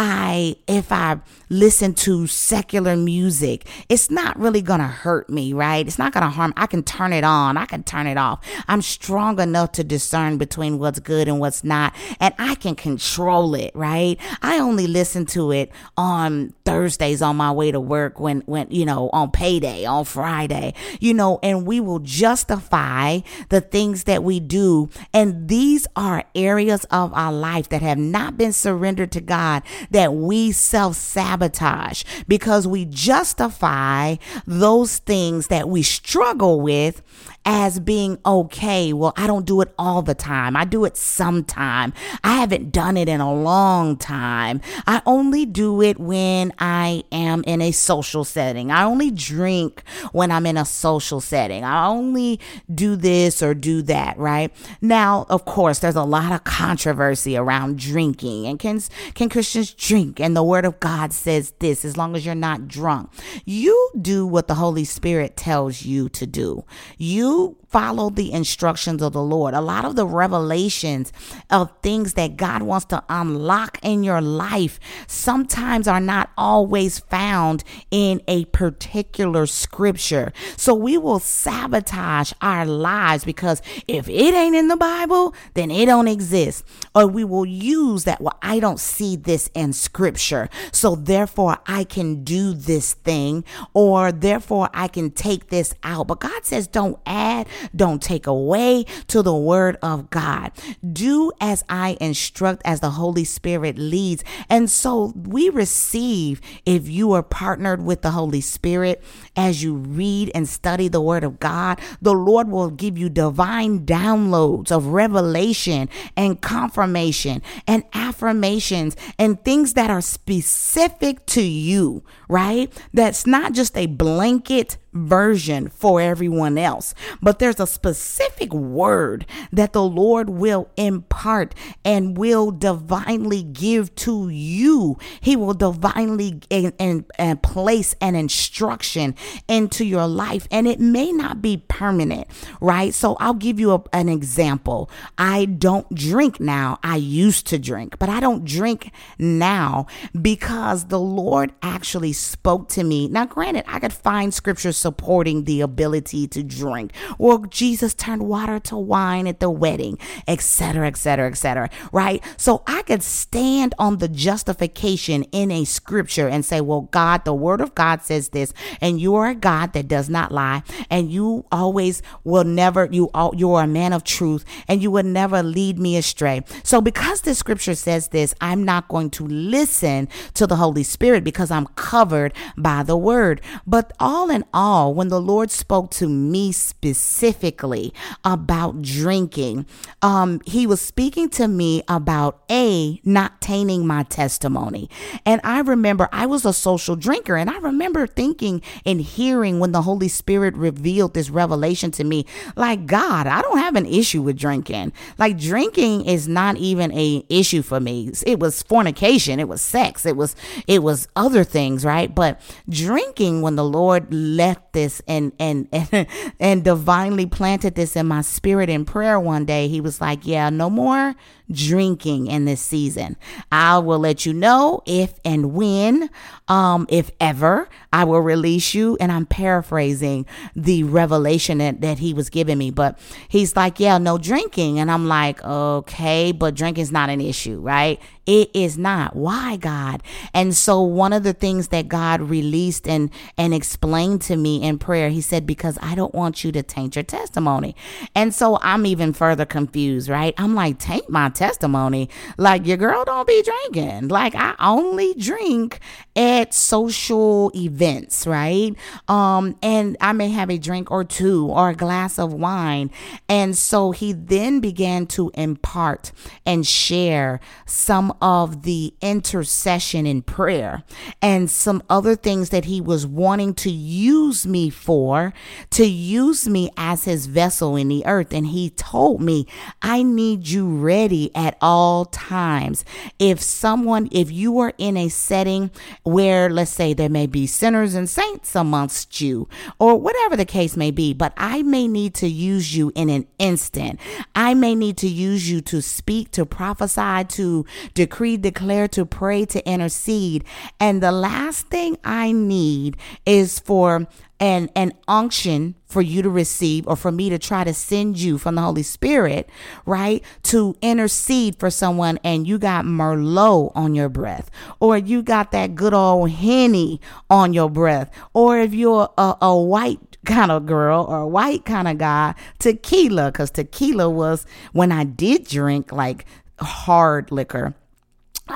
I, 0.00 0.54
if 0.68 0.92
I 0.92 1.18
listen 1.50 1.92
to 1.92 2.28
secular 2.28 2.94
music, 2.94 3.66
it's 3.88 4.12
not 4.12 4.38
really 4.38 4.62
going 4.62 4.78
to 4.78 4.86
hurt 4.86 5.28
me, 5.28 5.52
right? 5.52 5.84
It's 5.84 5.98
not 5.98 6.12
going 6.12 6.22
to 6.22 6.30
harm. 6.30 6.54
I 6.56 6.66
can 6.66 6.84
turn 6.84 7.12
it 7.12 7.24
on. 7.24 7.56
I 7.56 7.66
can 7.66 7.82
turn 7.82 8.06
it 8.06 8.16
off. 8.16 8.38
I'm 8.68 8.80
strong 8.80 9.40
enough 9.40 9.72
to 9.72 9.82
discern 9.82 10.38
between 10.38 10.78
what's 10.78 11.00
good 11.00 11.26
and 11.26 11.40
what's 11.40 11.64
not, 11.64 11.96
and 12.20 12.32
I 12.38 12.54
can 12.54 12.76
control 12.76 13.56
it, 13.56 13.72
right? 13.74 14.20
I 14.40 14.60
only 14.60 14.86
listen 14.86 15.26
to 15.26 15.50
it 15.50 15.72
on 15.96 16.54
Thursdays 16.64 17.20
on 17.20 17.36
my 17.36 17.50
way 17.50 17.72
to 17.72 17.80
work 17.80 18.20
when, 18.20 18.42
when, 18.42 18.70
you 18.70 18.84
know, 18.84 19.10
on 19.12 19.32
payday, 19.32 19.84
on 19.84 20.04
Friday, 20.04 20.74
you 21.00 21.12
know, 21.12 21.40
and 21.42 21.66
we 21.66 21.80
will 21.80 21.98
justify 21.98 23.18
the 23.48 23.60
things 23.60 24.04
that 24.04 24.22
we 24.22 24.38
do. 24.38 24.90
And 25.12 25.48
these 25.48 25.88
are 25.96 26.22
areas 26.36 26.84
of 26.84 27.12
our 27.14 27.32
life 27.32 27.68
that 27.70 27.82
have 27.82 27.98
not 27.98 28.38
been 28.38 28.52
surrendered 28.52 29.10
to 29.12 29.20
God 29.20 29.64
that 29.90 30.14
we 30.14 30.52
self 30.52 30.96
sabotage 30.96 32.04
because 32.26 32.66
we 32.66 32.84
justify 32.84 34.16
those 34.46 34.98
things 34.98 35.48
that 35.48 35.68
we 35.68 35.82
struggle 35.82 36.60
with 36.60 37.02
as 37.44 37.80
being 37.80 38.18
okay. 38.26 38.92
Well, 38.92 39.14
I 39.16 39.26
don't 39.26 39.46
do 39.46 39.60
it 39.60 39.72
all 39.78 40.02
the 40.02 40.14
time. 40.14 40.56
I 40.56 40.64
do 40.64 40.84
it 40.84 40.96
sometime. 40.96 41.92
I 42.22 42.36
haven't 42.36 42.72
done 42.72 42.96
it 42.96 43.08
in 43.08 43.20
a 43.20 43.32
long 43.32 43.96
time. 43.96 44.60
I 44.86 45.00
only 45.06 45.46
do 45.46 45.80
it 45.80 45.98
when 45.98 46.52
I 46.58 47.04
am 47.10 47.42
in 47.46 47.62
a 47.62 47.72
social 47.72 48.24
setting. 48.24 48.70
I 48.70 48.84
only 48.84 49.10
drink 49.10 49.82
when 50.12 50.30
I'm 50.30 50.46
in 50.46 50.56
a 50.56 50.64
social 50.64 51.20
setting. 51.20 51.64
I 51.64 51.86
only 51.86 52.38
do 52.72 52.96
this 52.96 53.42
or 53.42 53.54
do 53.54 53.82
that, 53.82 54.18
right? 54.18 54.52
Now, 54.80 55.26
of 55.30 55.44
course, 55.44 55.78
there's 55.78 55.96
a 55.96 56.04
lot 56.04 56.32
of 56.32 56.44
controversy 56.44 57.36
around 57.36 57.78
drinking 57.78 58.46
and 58.46 58.58
can 58.58 58.80
can 59.14 59.28
Christians 59.28 59.72
drink? 59.72 60.20
And 60.20 60.36
the 60.36 60.42
word 60.42 60.64
of 60.64 60.80
God 60.80 61.12
says 61.12 61.52
this 61.58 61.84
as 61.84 61.96
long 61.96 62.14
as 62.14 62.26
you're 62.26 62.34
not 62.34 62.68
drunk. 62.68 63.10
You 63.44 63.90
do 64.00 64.26
what 64.26 64.48
the 64.48 64.54
Holy 64.54 64.84
Spirit 64.84 65.36
tells 65.36 65.82
you 65.82 66.08
to 66.10 66.26
do. 66.26 66.64
You 66.98 67.27
you 67.28 67.57
follow 67.68 68.10
the 68.10 68.32
instructions 68.32 69.02
of 69.02 69.12
the 69.12 69.22
Lord. 69.22 69.54
A 69.54 69.60
lot 69.60 69.84
of 69.84 69.94
the 69.94 70.06
revelations 70.06 71.12
of 71.50 71.72
things 71.82 72.14
that 72.14 72.36
God 72.36 72.62
wants 72.62 72.86
to 72.86 73.04
unlock 73.08 73.78
in 73.82 74.02
your 74.02 74.20
life 74.20 74.80
sometimes 75.06 75.86
are 75.86 76.00
not 76.00 76.30
always 76.36 76.98
found 76.98 77.64
in 77.90 78.22
a 78.26 78.46
particular 78.46 79.46
scripture. 79.46 80.32
So 80.56 80.74
we 80.74 80.96
will 80.96 81.18
sabotage 81.18 82.32
our 82.40 82.64
lives 82.64 83.24
because 83.24 83.60
if 83.86 84.08
it 84.08 84.34
ain't 84.34 84.56
in 84.56 84.68
the 84.68 84.76
Bible, 84.76 85.34
then 85.54 85.70
it 85.70 85.86
don't 85.86 86.08
exist. 86.08 86.64
Or 86.94 87.06
we 87.06 87.24
will 87.24 87.46
use 87.46 88.04
that, 88.04 88.20
well, 88.20 88.38
I 88.42 88.60
don't 88.60 88.80
see 88.80 89.16
this 89.16 89.50
in 89.54 89.72
scripture. 89.72 90.48
So 90.72 90.94
therefore 90.94 91.58
I 91.66 91.84
can 91.84 92.24
do 92.24 92.54
this 92.54 92.94
thing 92.94 93.44
or 93.74 94.10
therefore 94.10 94.70
I 94.72 94.88
can 94.88 95.10
take 95.10 95.48
this 95.48 95.74
out. 95.82 96.06
But 96.06 96.20
God 96.20 96.46
says 96.46 96.66
don't 96.66 96.98
add 97.04 97.46
don't 97.74 98.02
take 98.02 98.26
away 98.26 98.84
to 99.08 99.22
the 99.22 99.34
word 99.34 99.76
of 99.82 100.10
God. 100.10 100.52
Do 100.92 101.32
as 101.40 101.64
I 101.68 101.96
instruct, 102.00 102.62
as 102.64 102.80
the 102.80 102.90
Holy 102.90 103.24
Spirit 103.24 103.78
leads. 103.78 104.24
And 104.48 104.70
so 104.70 105.12
we 105.16 105.48
receive, 105.48 106.40
if 106.66 106.88
you 106.88 107.12
are 107.12 107.22
partnered 107.22 107.82
with 107.82 108.02
the 108.02 108.10
Holy 108.10 108.40
Spirit, 108.40 109.02
as 109.36 109.62
you 109.62 109.74
read 109.74 110.30
and 110.34 110.48
study 110.48 110.88
the 110.88 111.00
word 111.00 111.24
of 111.24 111.38
God, 111.38 111.80
the 112.00 112.14
Lord 112.14 112.48
will 112.48 112.70
give 112.70 112.98
you 112.98 113.08
divine 113.08 113.86
downloads 113.86 114.70
of 114.70 114.86
revelation 114.86 115.88
and 116.16 116.40
confirmation 116.40 117.42
and 117.66 117.84
affirmations 117.92 118.96
and 119.18 119.42
things 119.44 119.74
that 119.74 119.90
are 119.90 120.00
specific 120.00 121.24
to 121.26 121.42
you, 121.42 122.02
right? 122.28 122.72
That's 122.92 123.26
not 123.26 123.52
just 123.52 123.76
a 123.76 123.86
blanket 123.86 124.76
version 124.92 125.68
for 125.68 126.00
everyone 126.00 126.58
else, 126.58 126.94
but 127.22 127.38
there's 127.38 127.60
a 127.60 127.66
specific 127.66 128.52
word 128.52 129.26
that 129.52 129.72
the 129.72 129.82
Lord 129.82 130.30
will 130.30 130.70
impart 130.76 131.54
and 131.84 132.16
will 132.16 132.50
divinely 132.50 133.42
give 133.42 133.94
to 133.96 134.28
you. 134.28 134.98
He 135.20 135.36
will 135.36 135.54
divinely 135.54 136.40
and, 136.50 136.72
and, 136.78 137.04
and 137.18 137.42
place 137.42 137.94
an 138.00 138.14
instruction 138.14 139.14
into 139.46 139.84
your 139.84 140.06
life, 140.06 140.48
and 140.50 140.66
it 140.66 140.80
may 140.80 141.12
not 141.12 141.40
be 141.40 141.64
permanent, 141.68 142.26
right? 142.60 142.92
So 142.92 143.16
I'll 143.20 143.34
give 143.34 143.60
you 143.60 143.72
a, 143.72 143.82
an 143.92 144.08
example. 144.08 144.90
I 145.16 145.44
don't 145.44 145.92
drink 145.94 146.40
now. 146.40 146.78
I 146.82 146.96
used 146.96 147.46
to 147.48 147.58
drink, 147.58 147.98
but 147.98 148.08
I 148.08 148.20
don't 148.20 148.44
drink 148.44 148.90
now 149.18 149.86
because 150.20 150.86
the 150.86 151.00
Lord 151.00 151.52
actually 151.62 152.12
spoke 152.18 152.68
to 152.70 152.84
me. 152.84 153.08
Now, 153.08 153.26
granted, 153.26 153.64
I 153.66 153.78
could 153.78 153.92
find 153.92 154.32
scripture 154.32 154.72
supporting 154.72 155.44
the 155.44 155.60
ability 155.60 156.26
to 156.28 156.42
drink. 156.42 156.92
Well, 157.18 157.38
Jesus 157.38 157.94
turned 157.94 158.28
water 158.28 158.58
to 158.60 158.76
wine 158.76 159.26
at 159.26 159.40
the 159.40 159.50
wedding, 159.50 159.98
etc., 160.26 160.86
etc., 160.86 161.28
etc. 161.28 161.70
Right? 161.92 162.22
So 162.36 162.62
I 162.66 162.82
could 162.82 163.02
stand 163.02 163.74
on 163.78 163.98
the 163.98 164.08
justification 164.08 165.22
in 165.24 165.50
a 165.50 165.64
scripture 165.64 166.28
and 166.28 166.44
say, 166.44 166.60
well, 166.60 166.82
God, 166.90 167.24
the 167.24 167.34
word 167.34 167.60
of 167.60 167.74
God 167.74 168.02
says 168.02 168.30
this, 168.30 168.52
and 168.80 169.00
you 169.00 169.14
are 169.14 169.28
a 169.28 169.34
God 169.34 169.72
that 169.74 169.88
does 169.88 170.08
not 170.08 170.32
lie, 170.32 170.62
and 170.90 171.10
you 171.10 171.44
always 171.52 172.02
will 172.24 172.44
never, 172.44 172.88
you 172.90 173.10
are, 173.14 173.30
you 173.34 173.52
are 173.52 173.64
a 173.64 173.68
man 173.68 173.92
of 173.92 174.04
truth, 174.04 174.44
and 174.66 174.82
you 174.82 174.90
will 174.90 175.04
never 175.04 175.42
lead 175.42 175.78
me 175.78 175.96
astray. 175.96 176.42
So 176.62 176.80
because 176.80 177.22
the 177.22 177.34
scripture 177.34 177.74
says 177.74 178.08
this, 178.08 178.34
I'm 178.40 178.64
not 178.64 178.88
going 178.88 179.10
to 179.10 179.26
listen 179.26 180.08
to 180.34 180.46
the 180.46 180.56
Holy 180.56 180.82
Spirit 180.82 181.24
because 181.24 181.50
I'm 181.50 181.66
covered 181.68 182.07
covered 182.08 182.32
by 182.56 182.82
the 182.82 182.96
word. 182.96 183.40
But 183.66 183.92
all 184.00 184.30
in 184.30 184.44
all, 184.54 184.94
when 184.94 185.08
the 185.08 185.20
Lord 185.20 185.50
spoke 185.50 185.90
to 185.92 186.08
me 186.08 186.52
specifically 186.52 187.92
about 188.24 188.80
drinking, 188.80 189.66
um, 190.00 190.40
he 190.46 190.66
was 190.66 190.80
speaking 190.80 191.28
to 191.30 191.48
me 191.48 191.82
about 191.86 192.40
A, 192.50 193.00
not 193.04 193.40
tainting 193.42 193.86
my 193.86 194.04
testimony. 194.04 194.88
And 195.26 195.40
I 195.44 195.60
remember 195.60 196.08
I 196.12 196.24
was 196.24 196.46
a 196.46 196.52
social 196.52 196.96
drinker, 196.96 197.36
and 197.36 197.50
I 197.50 197.58
remember 197.58 198.06
thinking 198.06 198.62
and 198.86 199.00
hearing 199.00 199.58
when 199.58 199.72
the 199.72 199.82
Holy 199.82 200.08
Spirit 200.08 200.56
revealed 200.56 201.12
this 201.12 201.28
revelation 201.30 201.90
to 201.92 202.04
me, 202.04 202.24
like, 202.56 202.86
God, 202.86 203.26
I 203.26 203.42
don't 203.42 203.58
have 203.58 203.76
an 203.76 203.86
issue 203.86 204.22
with 204.22 204.38
drinking. 204.38 204.92
Like, 205.18 205.38
drinking 205.38 206.06
is 206.06 206.26
not 206.26 206.56
even 206.56 206.90
a 206.92 207.24
issue 207.28 207.62
for 207.62 207.80
me. 207.80 208.10
It 208.26 208.40
was 208.40 208.62
fornication, 208.62 209.40
it 209.40 209.48
was 209.48 209.60
sex, 209.60 210.06
it 210.06 210.16
was 210.16 210.34
it 210.66 210.82
was 210.82 211.08
other 211.16 211.44
things, 211.44 211.84
right? 211.84 211.97
But 212.06 212.40
drinking 212.68 213.42
when 213.42 213.56
the 213.56 213.64
Lord 213.64 214.12
left 214.12 214.72
this 214.72 215.02
and 215.06 215.32
and 215.38 215.68
and, 215.72 216.06
and 216.38 216.64
divinely 216.64 217.26
planted 217.26 217.74
this 217.74 217.96
in 217.96 218.06
my 218.06 218.22
spirit 218.22 218.68
in 218.68 218.84
prayer 218.84 219.18
one 219.18 219.44
day, 219.44 219.68
he 219.68 219.80
was 219.80 220.00
like, 220.00 220.26
"Yeah, 220.26 220.50
no 220.50 220.70
more 220.70 221.14
drinking 221.50 222.26
in 222.26 222.44
this 222.44 222.60
season. 222.60 223.16
I 223.50 223.78
will 223.78 223.98
let 223.98 224.26
you 224.26 224.34
know 224.34 224.82
if 224.86 225.14
and 225.24 225.52
when, 225.54 226.10
um, 226.46 226.86
if 226.90 227.10
ever, 227.20 227.68
I 227.92 228.04
will 228.04 228.20
release 228.20 228.74
you. 228.74 228.96
And 229.00 229.10
I'm 229.10 229.26
paraphrasing 229.26 230.26
the 230.54 230.82
revelation 230.84 231.58
that, 231.58 231.80
that 231.80 231.98
he 231.98 232.12
was 232.12 232.30
giving 232.30 232.58
me. 232.58 232.70
But 232.70 232.98
he's 233.28 233.56
like, 233.56 233.80
yeah, 233.80 233.98
no 233.98 234.18
drinking. 234.18 234.78
And 234.78 234.90
I'm 234.90 235.08
like, 235.08 235.42
okay, 235.42 236.32
but 236.32 236.54
drinking's 236.54 236.92
not 236.92 237.10
an 237.10 237.20
issue, 237.20 237.60
right? 237.60 238.00
It 238.28 238.50
is 238.52 238.76
not. 238.76 239.16
Why, 239.16 239.56
God? 239.56 240.02
And 240.34 240.54
so 240.54 240.82
one 240.82 241.14
of 241.14 241.22
the 241.22 241.32
things 241.32 241.68
that 241.68 241.88
God 241.88 242.20
released 242.20 242.86
and 242.86 243.10
and 243.38 243.54
explained 243.54 244.20
to 244.22 244.36
me 244.36 244.62
in 244.62 244.78
prayer, 244.78 245.08
he 245.08 245.22
said, 245.22 245.46
because 245.46 245.78
I 245.80 245.94
don't 245.94 246.14
want 246.14 246.44
you 246.44 246.52
to 246.52 246.62
taint 246.62 246.94
your 246.94 247.04
testimony. 247.04 247.74
And 248.14 248.34
so 248.34 248.58
I'm 248.60 248.84
even 248.84 249.14
further 249.14 249.46
confused, 249.46 250.10
right? 250.10 250.34
I'm 250.36 250.54
like, 250.54 250.78
taint 250.78 251.08
my 251.08 251.30
testimony. 251.30 252.10
Like 252.36 252.66
your 252.66 252.76
girl 252.76 253.02
don't 253.06 253.26
be 253.26 253.42
drinking. 253.42 254.08
Like 254.08 254.34
I 254.34 254.54
only 254.60 255.14
drink 255.14 255.80
at 256.14 256.52
social 256.52 257.50
events, 257.54 258.26
right? 258.26 258.74
Um, 259.08 259.56
and 259.62 259.96
I 260.02 260.12
may 260.12 260.28
have 260.28 260.50
a 260.50 260.58
drink 260.58 260.90
or 260.90 261.02
two 261.02 261.46
or 261.46 261.70
a 261.70 261.74
glass 261.74 262.18
of 262.18 262.34
wine. 262.34 262.90
And 263.26 263.56
so 263.56 263.92
he 263.92 264.12
then 264.12 264.60
began 264.60 265.06
to 265.06 265.30
impart 265.32 266.12
and 266.44 266.66
share 266.66 267.40
some 267.64 268.12
of 268.20 268.62
the 268.62 268.94
intercession 269.00 270.06
in 270.06 270.22
prayer 270.22 270.82
and 271.20 271.50
some 271.50 271.82
other 271.88 272.16
things 272.16 272.50
that 272.50 272.64
he 272.66 272.80
was 272.80 273.06
wanting 273.06 273.54
to 273.54 273.70
use 273.70 274.46
me 274.46 274.70
for, 274.70 275.32
to 275.70 275.84
use 275.84 276.48
me 276.48 276.70
as 276.76 277.04
his 277.04 277.26
vessel 277.26 277.76
in 277.76 277.88
the 277.88 278.04
earth. 278.06 278.32
And 278.32 278.48
he 278.48 278.70
told 278.70 279.20
me, 279.20 279.46
I 279.82 280.02
need 280.02 280.48
you 280.48 280.68
ready 280.68 281.30
at 281.34 281.56
all 281.60 282.04
times. 282.06 282.84
If 283.18 283.40
someone, 283.40 284.08
if 284.12 284.30
you 284.30 284.58
are 284.58 284.72
in 284.78 284.96
a 284.96 285.08
setting 285.08 285.70
where, 286.02 286.50
let's 286.50 286.70
say, 286.70 286.94
there 286.94 287.08
may 287.08 287.26
be 287.26 287.46
sinners 287.46 287.94
and 287.94 288.08
saints 288.08 288.54
amongst 288.54 289.20
you, 289.20 289.48
or 289.78 289.98
whatever 289.98 290.36
the 290.36 290.44
case 290.44 290.76
may 290.76 290.90
be, 290.90 291.12
but 291.12 291.32
I 291.36 291.62
may 291.62 291.88
need 291.88 292.14
to 292.14 292.28
use 292.28 292.76
you 292.76 292.92
in 292.94 293.10
an 293.10 293.26
instant. 293.38 294.00
I 294.34 294.54
may 294.54 294.74
need 294.74 294.96
to 294.98 295.08
use 295.08 295.50
you 295.50 295.60
to 295.62 295.80
speak, 295.82 296.30
to 296.32 296.46
prophesy, 296.46 297.24
to 297.24 297.64
decree, 298.08 298.38
declare, 298.38 298.88
to 298.88 299.04
pray, 299.04 299.44
to 299.44 299.66
intercede. 299.68 300.42
And 300.80 301.02
the 301.02 301.12
last 301.12 301.66
thing 301.66 301.98
I 302.04 302.32
need 302.32 302.96
is 303.26 303.58
for 303.58 304.06
an 304.40 304.70
an 304.76 304.92
unction 305.08 305.74
for 305.84 306.00
you 306.00 306.22
to 306.22 306.30
receive 306.30 306.86
or 306.86 306.96
for 306.96 307.10
me 307.10 307.28
to 307.28 307.38
try 307.38 307.64
to 307.64 307.74
send 307.74 308.18
you 308.18 308.38
from 308.38 308.54
the 308.54 308.62
Holy 308.62 308.82
Spirit, 308.82 309.50
right? 309.84 310.22
To 310.44 310.76
intercede 310.80 311.58
for 311.58 311.70
someone 311.70 312.18
and 312.22 312.46
you 312.46 312.58
got 312.58 312.84
Merlot 312.84 313.72
on 313.74 313.94
your 313.94 314.08
breath 314.08 314.50
or 314.80 314.96
you 314.96 315.22
got 315.22 315.50
that 315.52 315.74
good 315.74 315.92
old 315.92 316.30
Henny 316.30 317.00
on 317.28 317.52
your 317.52 317.68
breath 317.68 318.10
or 318.32 318.58
if 318.58 318.72
you're 318.72 319.10
a, 319.18 319.36
a 319.42 319.56
white 319.56 320.16
kind 320.24 320.52
of 320.52 320.66
girl 320.66 321.04
or 321.08 321.20
a 321.20 321.28
white 321.28 321.64
kind 321.64 321.88
of 321.88 321.98
guy, 321.98 322.34
tequila, 322.58 323.32
because 323.32 323.50
tequila 323.50 324.08
was 324.08 324.46
when 324.72 324.92
I 324.92 325.04
did 325.04 325.46
drink 325.46 325.90
like 325.90 326.26
hard 326.60 327.32
liquor 327.32 327.74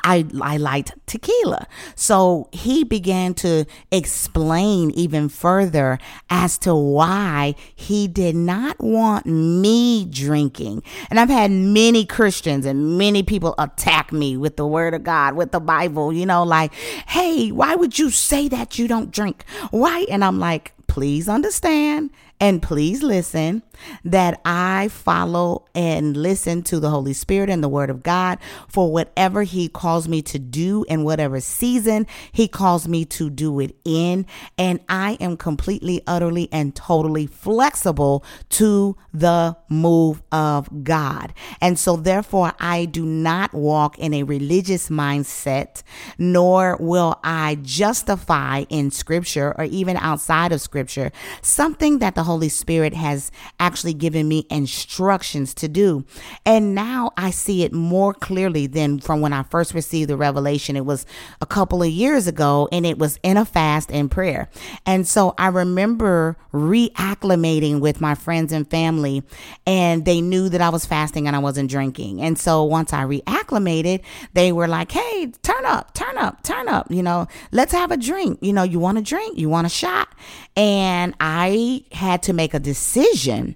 I, 0.03 0.25
I 0.41 0.57
liked 0.57 0.93
tequila. 1.05 1.67
So 1.95 2.49
he 2.51 2.83
began 2.83 3.33
to 3.35 3.65
explain 3.91 4.91
even 4.91 5.29
further 5.29 5.99
as 6.29 6.57
to 6.59 6.75
why 6.75 7.55
he 7.75 8.07
did 8.07 8.35
not 8.35 8.79
want 8.79 9.25
me 9.25 10.05
drinking. 10.05 10.83
And 11.09 11.19
I've 11.19 11.29
had 11.29 11.51
many 11.51 12.05
Christians 12.05 12.65
and 12.65 12.97
many 12.97 13.23
people 13.23 13.55
attack 13.57 14.11
me 14.11 14.37
with 14.37 14.57
the 14.57 14.67
word 14.67 14.93
of 14.93 15.03
God, 15.03 15.35
with 15.35 15.51
the 15.51 15.59
Bible, 15.59 16.13
you 16.13 16.25
know, 16.25 16.43
like, 16.43 16.73
hey, 17.07 17.51
why 17.51 17.75
would 17.75 17.99
you 17.99 18.09
say 18.09 18.47
that 18.47 18.77
you 18.79 18.87
don't 18.87 19.11
drink? 19.11 19.45
Why? 19.71 20.05
And 20.09 20.23
I'm 20.23 20.39
like, 20.39 20.73
please 20.87 21.27
understand 21.27 22.11
and 22.43 22.61
please 22.61 23.01
listen 23.01 23.63
that 24.03 24.41
I 24.43 24.89
follow 24.89 25.65
and 25.73 26.17
listen 26.17 26.61
to 26.63 26.81
the 26.81 26.89
Holy 26.89 27.13
Spirit 27.13 27.49
and 27.49 27.63
the 27.63 27.69
Word 27.69 27.89
of 27.89 28.03
God 28.03 28.37
for 28.67 28.91
whatever 28.91 29.43
He 29.43 29.69
calls 29.69 30.09
me 30.09 30.21
to 30.23 30.39
do 30.39 30.83
in 30.89 31.05
whatever 31.05 31.39
season 31.39 32.05
He 32.33 32.49
calls 32.49 32.85
me 32.85 33.05
to 33.05 33.29
do 33.29 33.61
it 33.61 33.77
in. 33.85 34.25
And 34.57 34.81
I 34.89 35.13
am 35.21 35.37
completely, 35.37 36.01
utterly, 36.05 36.49
and 36.51 36.75
totally 36.75 37.27
flexible 37.27 38.25
to 38.49 38.97
the 39.13 39.55
move 39.69 40.21
of 40.29 40.83
God. 40.83 41.33
And 41.61 41.79
so, 41.79 41.95
therefore, 41.95 42.51
I 42.59 42.83
do 42.83 43.05
not 43.05 43.53
walk 43.53 43.97
in 43.97 44.13
a 44.13 44.23
religious 44.23 44.89
mindset, 44.89 45.81
nor 46.17 46.75
will 46.77 47.21
I 47.23 47.57
justify 47.61 48.65
in 48.67 48.91
Scripture 48.91 49.55
or 49.57 49.63
even 49.63 49.95
outside 49.95 50.51
of 50.51 50.59
Scripture 50.59 51.13
something 51.41 51.99
that 51.99 52.15
the 52.15 52.23
Holy 52.23 52.32
Spirit 52.49 52.93
has 52.93 53.31
actually 53.59 53.93
given 53.93 54.27
me 54.27 54.45
instructions 54.49 55.53
to 55.55 55.67
do. 55.67 56.05
And 56.45 56.75
now 56.75 57.11
I 57.17 57.31
see 57.31 57.63
it 57.63 57.73
more 57.73 58.13
clearly 58.13 58.67
than 58.67 58.99
from 58.99 59.21
when 59.21 59.33
I 59.33 59.43
first 59.43 59.73
received 59.73 60.09
the 60.09 60.17
revelation. 60.17 60.75
It 60.75 60.85
was 60.85 61.05
a 61.41 61.45
couple 61.45 61.81
of 61.81 61.89
years 61.89 62.27
ago 62.27 62.67
and 62.71 62.85
it 62.85 62.97
was 62.97 63.19
in 63.23 63.37
a 63.37 63.45
fast 63.45 63.91
and 63.91 64.09
prayer. 64.09 64.49
And 64.85 65.07
so 65.07 65.33
I 65.37 65.47
remember 65.47 66.37
reacclimating 66.53 67.79
with 67.79 68.01
my 68.01 68.15
friends 68.15 68.51
and 68.51 68.69
family 68.69 69.23
and 69.65 70.05
they 70.05 70.21
knew 70.21 70.49
that 70.49 70.61
I 70.61 70.69
was 70.69 70.85
fasting 70.85 71.27
and 71.27 71.35
I 71.35 71.39
wasn't 71.39 71.69
drinking. 71.69 72.21
And 72.21 72.37
so 72.37 72.63
once 72.63 72.93
I 72.93 73.03
reacclimated, 73.03 74.01
they 74.33 74.51
were 74.51 74.67
like, 74.67 74.91
Hey, 74.91 75.31
turn 75.41 75.65
up, 75.65 75.93
turn 75.93 76.17
up, 76.17 76.43
turn 76.43 76.67
up, 76.67 76.91
you 76.91 77.03
know, 77.03 77.27
let's 77.51 77.71
have 77.71 77.91
a 77.91 77.97
drink. 77.97 78.39
You 78.41 78.53
know, 78.53 78.63
you 78.63 78.79
want 78.79 78.97
a 78.97 79.01
drink? 79.01 79.37
You 79.37 79.49
want 79.49 79.67
a 79.67 79.69
shot? 79.69 80.09
And 80.55 81.15
I 81.19 81.83
had 81.91 82.23
to 82.23 82.33
make 82.33 82.53
a 82.53 82.59
decision 82.59 83.55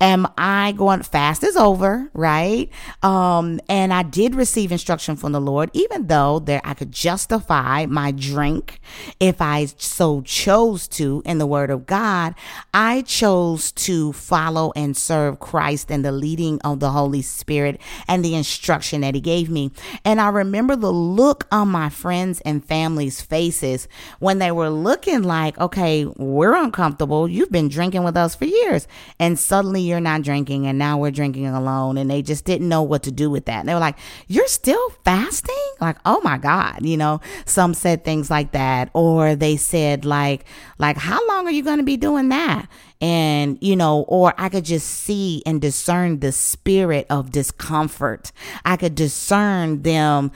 Am 0.00 0.26
I 0.36 0.72
going 0.72 1.02
fast 1.02 1.42
is 1.42 1.56
over, 1.56 2.10
right? 2.12 2.70
Um, 3.02 3.60
and 3.68 3.92
I 3.92 4.02
did 4.02 4.34
receive 4.34 4.72
instruction 4.72 5.16
from 5.16 5.32
the 5.32 5.40
Lord, 5.40 5.70
even 5.72 6.06
though 6.06 6.38
there 6.38 6.60
I 6.64 6.74
could 6.74 6.92
justify 6.92 7.86
my 7.86 8.10
drink 8.10 8.80
if 9.20 9.40
I 9.40 9.66
so 9.76 10.20
chose 10.22 10.88
to 10.88 11.22
in 11.24 11.38
the 11.38 11.46
word 11.46 11.70
of 11.70 11.86
God. 11.86 12.34
I 12.74 13.02
chose 13.02 13.72
to 13.72 14.12
follow 14.12 14.72
and 14.76 14.96
serve 14.96 15.40
Christ 15.40 15.90
and 15.90 16.04
the 16.04 16.12
leading 16.12 16.60
of 16.62 16.80
the 16.80 16.90
Holy 16.90 17.22
Spirit 17.22 17.80
and 18.08 18.24
the 18.24 18.34
instruction 18.34 19.00
that 19.00 19.14
he 19.14 19.20
gave 19.20 19.48
me. 19.50 19.70
And 20.04 20.20
I 20.20 20.28
remember 20.28 20.76
the 20.76 20.92
look 20.92 21.46
on 21.50 21.68
my 21.68 21.88
friends 21.88 22.40
and 22.42 22.64
family's 22.64 23.20
faces 23.20 23.88
when 24.18 24.38
they 24.38 24.50
were 24.50 24.70
looking 24.70 25.22
like, 25.22 25.58
okay, 25.58 26.04
we're 26.04 26.54
uncomfortable. 26.54 27.28
You've 27.28 27.52
been 27.52 27.68
drinking 27.68 28.04
with 28.04 28.16
us 28.16 28.34
for 28.34 28.44
years. 28.44 28.86
And 29.18 29.38
so 29.38 29.55
suddenly 29.56 29.80
you're 29.80 30.00
not 30.00 30.20
drinking 30.20 30.66
and 30.66 30.78
now 30.78 30.98
we're 30.98 31.10
drinking 31.10 31.46
alone 31.46 31.96
and 31.96 32.10
they 32.10 32.20
just 32.20 32.44
didn't 32.44 32.68
know 32.68 32.82
what 32.82 33.02
to 33.02 33.10
do 33.10 33.30
with 33.30 33.46
that. 33.46 33.60
And 33.60 33.68
they 33.68 33.72
were 33.72 33.80
like, 33.80 33.96
You're 34.28 34.48
still 34.48 34.90
fasting? 35.02 35.54
Like, 35.80 35.96
oh 36.04 36.20
my 36.22 36.36
God, 36.36 36.84
you 36.84 36.98
know, 36.98 37.22
some 37.46 37.72
said 37.72 38.04
things 38.04 38.30
like 38.30 38.52
that. 38.52 38.90
Or 38.92 39.34
they 39.34 39.56
said 39.56 40.04
like 40.04 40.44
like 40.78 40.98
how 40.98 41.26
long 41.26 41.46
are 41.46 41.50
you 41.50 41.62
gonna 41.62 41.84
be 41.84 41.96
doing 41.96 42.28
that? 42.28 42.68
And 43.00 43.58
you 43.60 43.76
know 43.76 44.04
or 44.08 44.34
i 44.38 44.48
could 44.48 44.64
just 44.64 44.86
see 44.88 45.42
and 45.46 45.60
discern 45.60 46.20
the 46.20 46.32
spirit 46.32 47.06
of 47.10 47.30
discomfort. 47.30 48.32
I 48.64 48.76
could 48.76 48.94
discern 48.94 49.82
them 49.82 50.32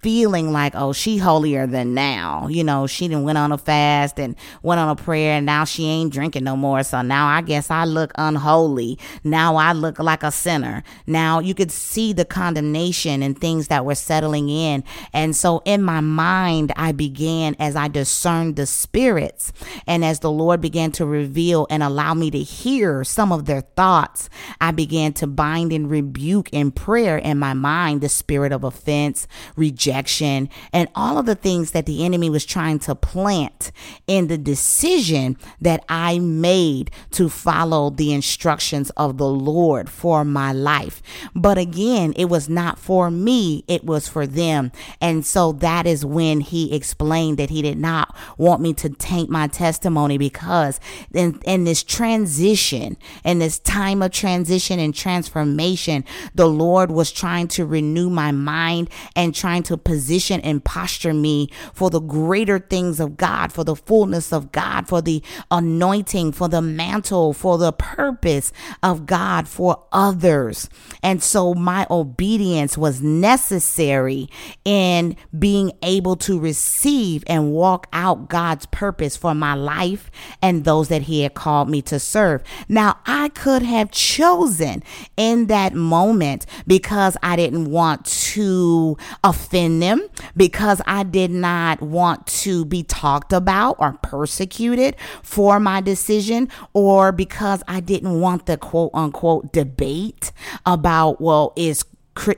feeling 0.00 0.52
like 0.52 0.74
oh 0.74 0.92
she 0.92 1.18
holier 1.18 1.66
than 1.66 1.94
now. 1.94 2.48
You 2.48 2.64
know 2.64 2.86
she 2.86 3.08
didn't 3.08 3.24
went 3.24 3.38
on 3.38 3.52
a 3.52 3.58
fast 3.58 4.18
and 4.18 4.36
went 4.62 4.80
on 4.80 4.88
a 4.88 4.96
prayer 4.96 5.32
and 5.32 5.46
now 5.46 5.64
she 5.64 5.84
ain't 5.86 6.12
drinking 6.12 6.44
no 6.44 6.56
more. 6.56 6.82
So 6.82 7.02
now 7.02 7.26
i 7.26 7.42
guess 7.42 7.70
i 7.70 7.84
look 7.84 8.12
unholy. 8.16 8.98
Now 9.24 9.56
i 9.56 9.72
look 9.72 9.98
like 9.98 10.22
a 10.22 10.30
sinner. 10.30 10.82
Now 11.06 11.40
you 11.40 11.54
could 11.54 11.70
see 11.70 12.12
the 12.12 12.24
condemnation 12.24 13.22
and 13.22 13.38
things 13.38 13.68
that 13.68 13.84
were 13.84 13.94
settling 13.94 14.48
in. 14.48 14.84
And 15.12 15.34
so 15.34 15.62
in 15.64 15.82
my 15.82 16.00
mind 16.00 16.72
i 16.76 16.92
began 16.92 17.56
as 17.58 17.76
i 17.76 17.88
discerned 17.88 18.56
the 18.56 18.66
spirits 18.66 19.52
and 19.86 20.04
as 20.04 20.20
the 20.20 20.30
lord 20.30 20.60
began 20.60 20.92
to 20.92 21.04
reveal 21.04 21.66
and 21.70 21.82
allow 21.82 21.95
me 21.96 22.30
to 22.30 22.38
hear 22.38 23.04
some 23.04 23.32
of 23.32 23.46
their 23.46 23.62
thoughts, 23.62 24.28
I 24.60 24.70
began 24.70 25.12
to 25.14 25.26
bind 25.26 25.72
and 25.72 25.90
rebuke 25.90 26.48
in 26.52 26.70
prayer 26.70 27.18
in 27.18 27.38
my 27.38 27.54
mind 27.54 28.00
the 28.00 28.08
spirit 28.08 28.52
of 28.52 28.64
offense, 28.64 29.26
rejection, 29.56 30.48
and 30.72 30.88
all 30.94 31.18
of 31.18 31.26
the 31.26 31.34
things 31.34 31.72
that 31.72 31.86
the 31.86 32.04
enemy 32.04 32.30
was 32.30 32.44
trying 32.44 32.78
to 32.80 32.94
plant 32.94 33.72
in 34.06 34.28
the 34.28 34.38
decision 34.38 35.36
that 35.60 35.84
I 35.88 36.18
made 36.18 36.90
to 37.12 37.28
follow 37.28 37.90
the 37.90 38.12
instructions 38.12 38.90
of 38.90 39.18
the 39.18 39.28
Lord 39.28 39.88
for 39.88 40.24
my 40.24 40.52
life. 40.52 41.02
But 41.34 41.58
again, 41.58 42.12
it 42.16 42.26
was 42.26 42.48
not 42.48 42.78
for 42.78 43.10
me, 43.10 43.64
it 43.68 43.84
was 43.84 44.08
for 44.08 44.26
them. 44.26 44.72
And 45.00 45.24
so 45.24 45.52
that 45.52 45.86
is 45.86 46.04
when 46.04 46.40
he 46.40 46.74
explained 46.74 47.38
that 47.38 47.50
he 47.50 47.62
did 47.62 47.78
not 47.78 48.14
want 48.38 48.60
me 48.60 48.74
to 48.74 48.88
taint 48.88 49.30
my 49.30 49.46
testimony 49.46 50.18
because 50.18 50.80
in, 51.12 51.40
in 51.44 51.64
this 51.64 51.82
transition, 51.86 52.96
in 53.24 53.38
this 53.38 53.58
time 53.58 54.02
of 54.02 54.10
transition 54.10 54.78
and 54.78 54.94
transformation, 54.94 56.04
the 56.34 56.46
Lord 56.46 56.90
was 56.90 57.12
trying 57.12 57.48
to 57.48 57.64
renew 57.64 58.10
my 58.10 58.32
mind 58.32 58.90
and 59.14 59.34
trying 59.34 59.62
to 59.64 59.76
position 59.76 60.40
and 60.42 60.64
posture 60.64 61.14
me 61.14 61.48
for 61.72 61.88
the 61.90 62.00
greater 62.00 62.58
things 62.58 63.00
of 63.00 63.16
God, 63.16 63.52
for 63.52 63.64
the 63.64 63.76
fullness 63.76 64.32
of 64.32 64.52
God, 64.52 64.88
for 64.88 65.00
the 65.00 65.22
anointing, 65.50 66.32
for 66.32 66.48
the 66.48 66.62
mantle, 66.62 67.32
for 67.32 67.58
the 67.58 67.72
purpose 67.72 68.52
of 68.82 69.06
God 69.06 69.48
for 69.48 69.84
others. 69.92 70.68
And 71.02 71.22
so 71.22 71.54
my 71.54 71.86
obedience 71.90 72.76
was 72.76 73.00
necessary 73.00 74.28
in 74.64 75.16
being 75.36 75.72
able 75.82 76.16
to 76.16 76.38
receive 76.38 77.24
and 77.26 77.52
walk 77.52 77.86
out 77.92 78.28
God's 78.28 78.66
purpose 78.66 79.16
for 79.16 79.34
my 79.34 79.54
life 79.54 80.10
and 80.42 80.64
those 80.64 80.88
that 80.88 81.02
He 81.02 81.22
had 81.22 81.34
called 81.34 81.68
me 81.68 81.75
to 81.82 81.98
serve. 81.98 82.42
Now, 82.68 82.98
I 83.06 83.28
could 83.30 83.62
have 83.62 83.90
chosen 83.90 84.82
in 85.16 85.46
that 85.46 85.74
moment 85.74 86.46
because 86.66 87.16
I 87.22 87.36
didn't 87.36 87.70
want 87.70 88.04
to 88.06 88.96
offend 89.24 89.82
them, 89.82 90.08
because 90.36 90.80
I 90.86 91.02
did 91.02 91.30
not 91.30 91.80
want 91.80 92.26
to 92.28 92.64
be 92.64 92.82
talked 92.82 93.32
about 93.32 93.76
or 93.78 93.92
persecuted 94.02 94.96
for 95.22 95.60
my 95.60 95.80
decision, 95.80 96.48
or 96.72 97.12
because 97.12 97.62
I 97.68 97.80
didn't 97.80 98.20
want 98.20 98.46
the 98.46 98.56
quote 98.56 98.90
unquote 98.94 99.52
debate 99.52 100.32
about, 100.64 101.20
well, 101.20 101.52
is 101.56 101.84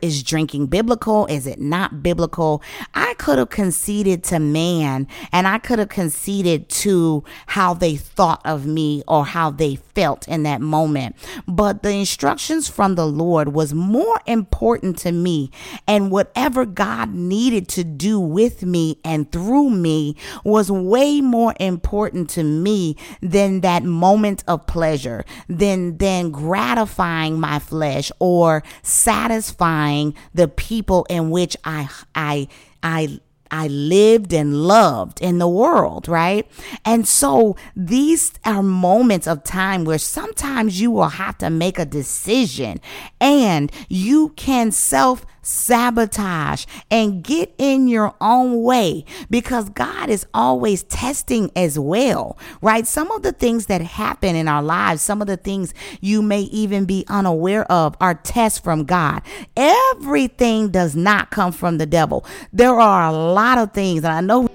is 0.02 0.22
drinking 0.22 0.66
biblical? 0.66 1.26
Is 1.26 1.46
it 1.46 1.60
not 1.60 2.02
biblical? 2.02 2.62
I 2.94 3.14
could 3.14 3.38
have 3.38 3.50
conceded 3.50 4.24
to 4.24 4.38
man 4.38 5.06
and 5.32 5.46
I 5.46 5.58
could 5.58 5.78
have 5.78 5.88
conceded 5.88 6.68
to 6.68 7.24
how 7.46 7.74
they 7.74 7.96
thought 7.96 8.40
of 8.44 8.66
me 8.66 9.02
or 9.06 9.24
how 9.26 9.50
they 9.50 9.76
felt 9.76 10.26
in 10.28 10.42
that 10.42 10.60
moment. 10.60 11.16
But 11.46 11.82
the 11.82 11.90
instructions 11.90 12.68
from 12.68 12.94
the 12.94 13.06
Lord 13.06 13.48
was 13.54 13.72
more 13.74 14.20
important 14.26 14.98
to 14.98 15.12
me. 15.12 15.50
And 15.86 16.10
whatever 16.10 16.66
God 16.66 17.14
needed 17.14 17.68
to 17.68 17.84
do 17.84 18.18
with 18.20 18.64
me 18.64 18.98
and 19.04 19.30
through 19.30 19.70
me 19.70 20.16
was 20.44 20.70
way 20.70 21.20
more 21.20 21.54
important 21.60 22.30
to 22.30 22.42
me 22.42 22.96
than 23.22 23.60
that 23.60 23.84
moment 23.84 24.44
of 24.46 24.66
pleasure, 24.66 25.24
than, 25.48 25.98
than 25.98 26.30
gratifying 26.30 27.38
my 27.38 27.58
flesh 27.58 28.10
or 28.18 28.62
satisfying 28.82 29.67
satisfying 29.68 30.14
the 30.34 30.48
people 30.48 31.06
in 31.08 31.30
which 31.30 31.56
I 31.64 31.88
I 32.14 32.48
I 32.82 33.20
I 33.50 33.68
lived 33.68 34.34
and 34.34 34.66
loved 34.66 35.22
in 35.22 35.38
the 35.38 35.48
world, 35.48 36.06
right? 36.06 36.46
And 36.84 37.08
so 37.08 37.56
these 37.74 38.32
are 38.44 38.62
moments 38.62 39.26
of 39.26 39.42
time 39.42 39.84
where 39.86 39.98
sometimes 39.98 40.80
you 40.82 40.90
will 40.90 41.08
have 41.08 41.38
to 41.38 41.48
make 41.48 41.78
a 41.78 41.86
decision 41.86 42.78
and 43.20 43.72
you 43.88 44.30
can 44.36 44.70
self 44.70 45.24
sabotage 45.48 46.66
and 46.90 47.24
get 47.24 47.54
in 47.56 47.88
your 47.88 48.14
own 48.20 48.62
way 48.62 49.04
because 49.30 49.70
God 49.70 50.10
is 50.10 50.26
always 50.34 50.82
testing 50.84 51.50
as 51.56 51.78
well, 51.78 52.38
right? 52.60 52.86
Some 52.86 53.10
of 53.10 53.22
the 53.22 53.32
things 53.32 53.66
that 53.66 53.80
happen 53.80 54.36
in 54.36 54.46
our 54.46 54.62
lives, 54.62 55.00
some 55.00 55.22
of 55.22 55.26
the 55.26 55.38
things 55.38 55.72
you 56.00 56.20
may 56.20 56.42
even 56.42 56.84
be 56.84 57.04
unaware 57.08 57.64
of 57.72 57.96
are 58.00 58.14
tests 58.14 58.58
from 58.58 58.84
God. 58.84 59.22
Everything 59.56 60.68
does 60.70 60.94
not 60.94 61.30
come 61.30 61.52
from 61.52 61.78
the 61.78 61.86
devil. 61.86 62.26
There 62.52 62.78
are 62.78 63.08
a 63.08 63.12
lot 63.12 63.56
of 63.58 63.72
things, 63.72 64.04
and 64.04 64.12
I 64.12 64.20
know. 64.20 64.48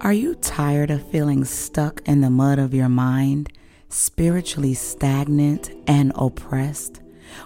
Are 0.00 0.12
you 0.12 0.34
tired 0.36 0.90
of 0.90 1.08
feeling 1.10 1.44
stuck 1.44 2.06
in 2.06 2.20
the 2.20 2.30
mud 2.30 2.58
of 2.58 2.74
your 2.74 2.88
mind, 2.88 3.52
spiritually 3.88 4.74
stagnant 4.74 5.70
and 5.86 6.12
oppressed? 6.14 7.00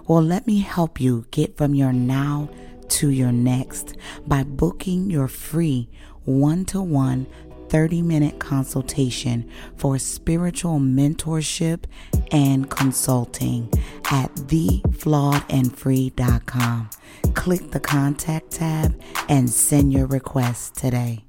Well, 0.06 0.22
let 0.22 0.46
me 0.46 0.60
help 0.60 1.00
you 1.00 1.26
get 1.30 1.56
from 1.56 1.74
your 1.74 1.92
now 1.92 2.48
to 2.88 3.10
your 3.10 3.32
next 3.32 3.96
by 4.26 4.44
booking 4.44 5.10
your 5.10 5.28
free 5.28 5.88
one 6.24 6.64
to 6.66 6.82
one 6.82 7.26
30 7.68 8.02
minute 8.02 8.38
consultation 8.38 9.50
for 9.76 9.98
spiritual 9.98 10.78
mentorship 10.78 11.84
and 12.30 12.70
consulting 12.70 13.68
at 14.10 14.30
theflawedandfree.com. 14.34 16.90
Click 17.34 17.70
the 17.70 17.80
contact 17.80 18.50
tab 18.50 19.00
and 19.30 19.48
send 19.48 19.90
your 19.92 20.06
request 20.06 20.74
today 20.74 21.24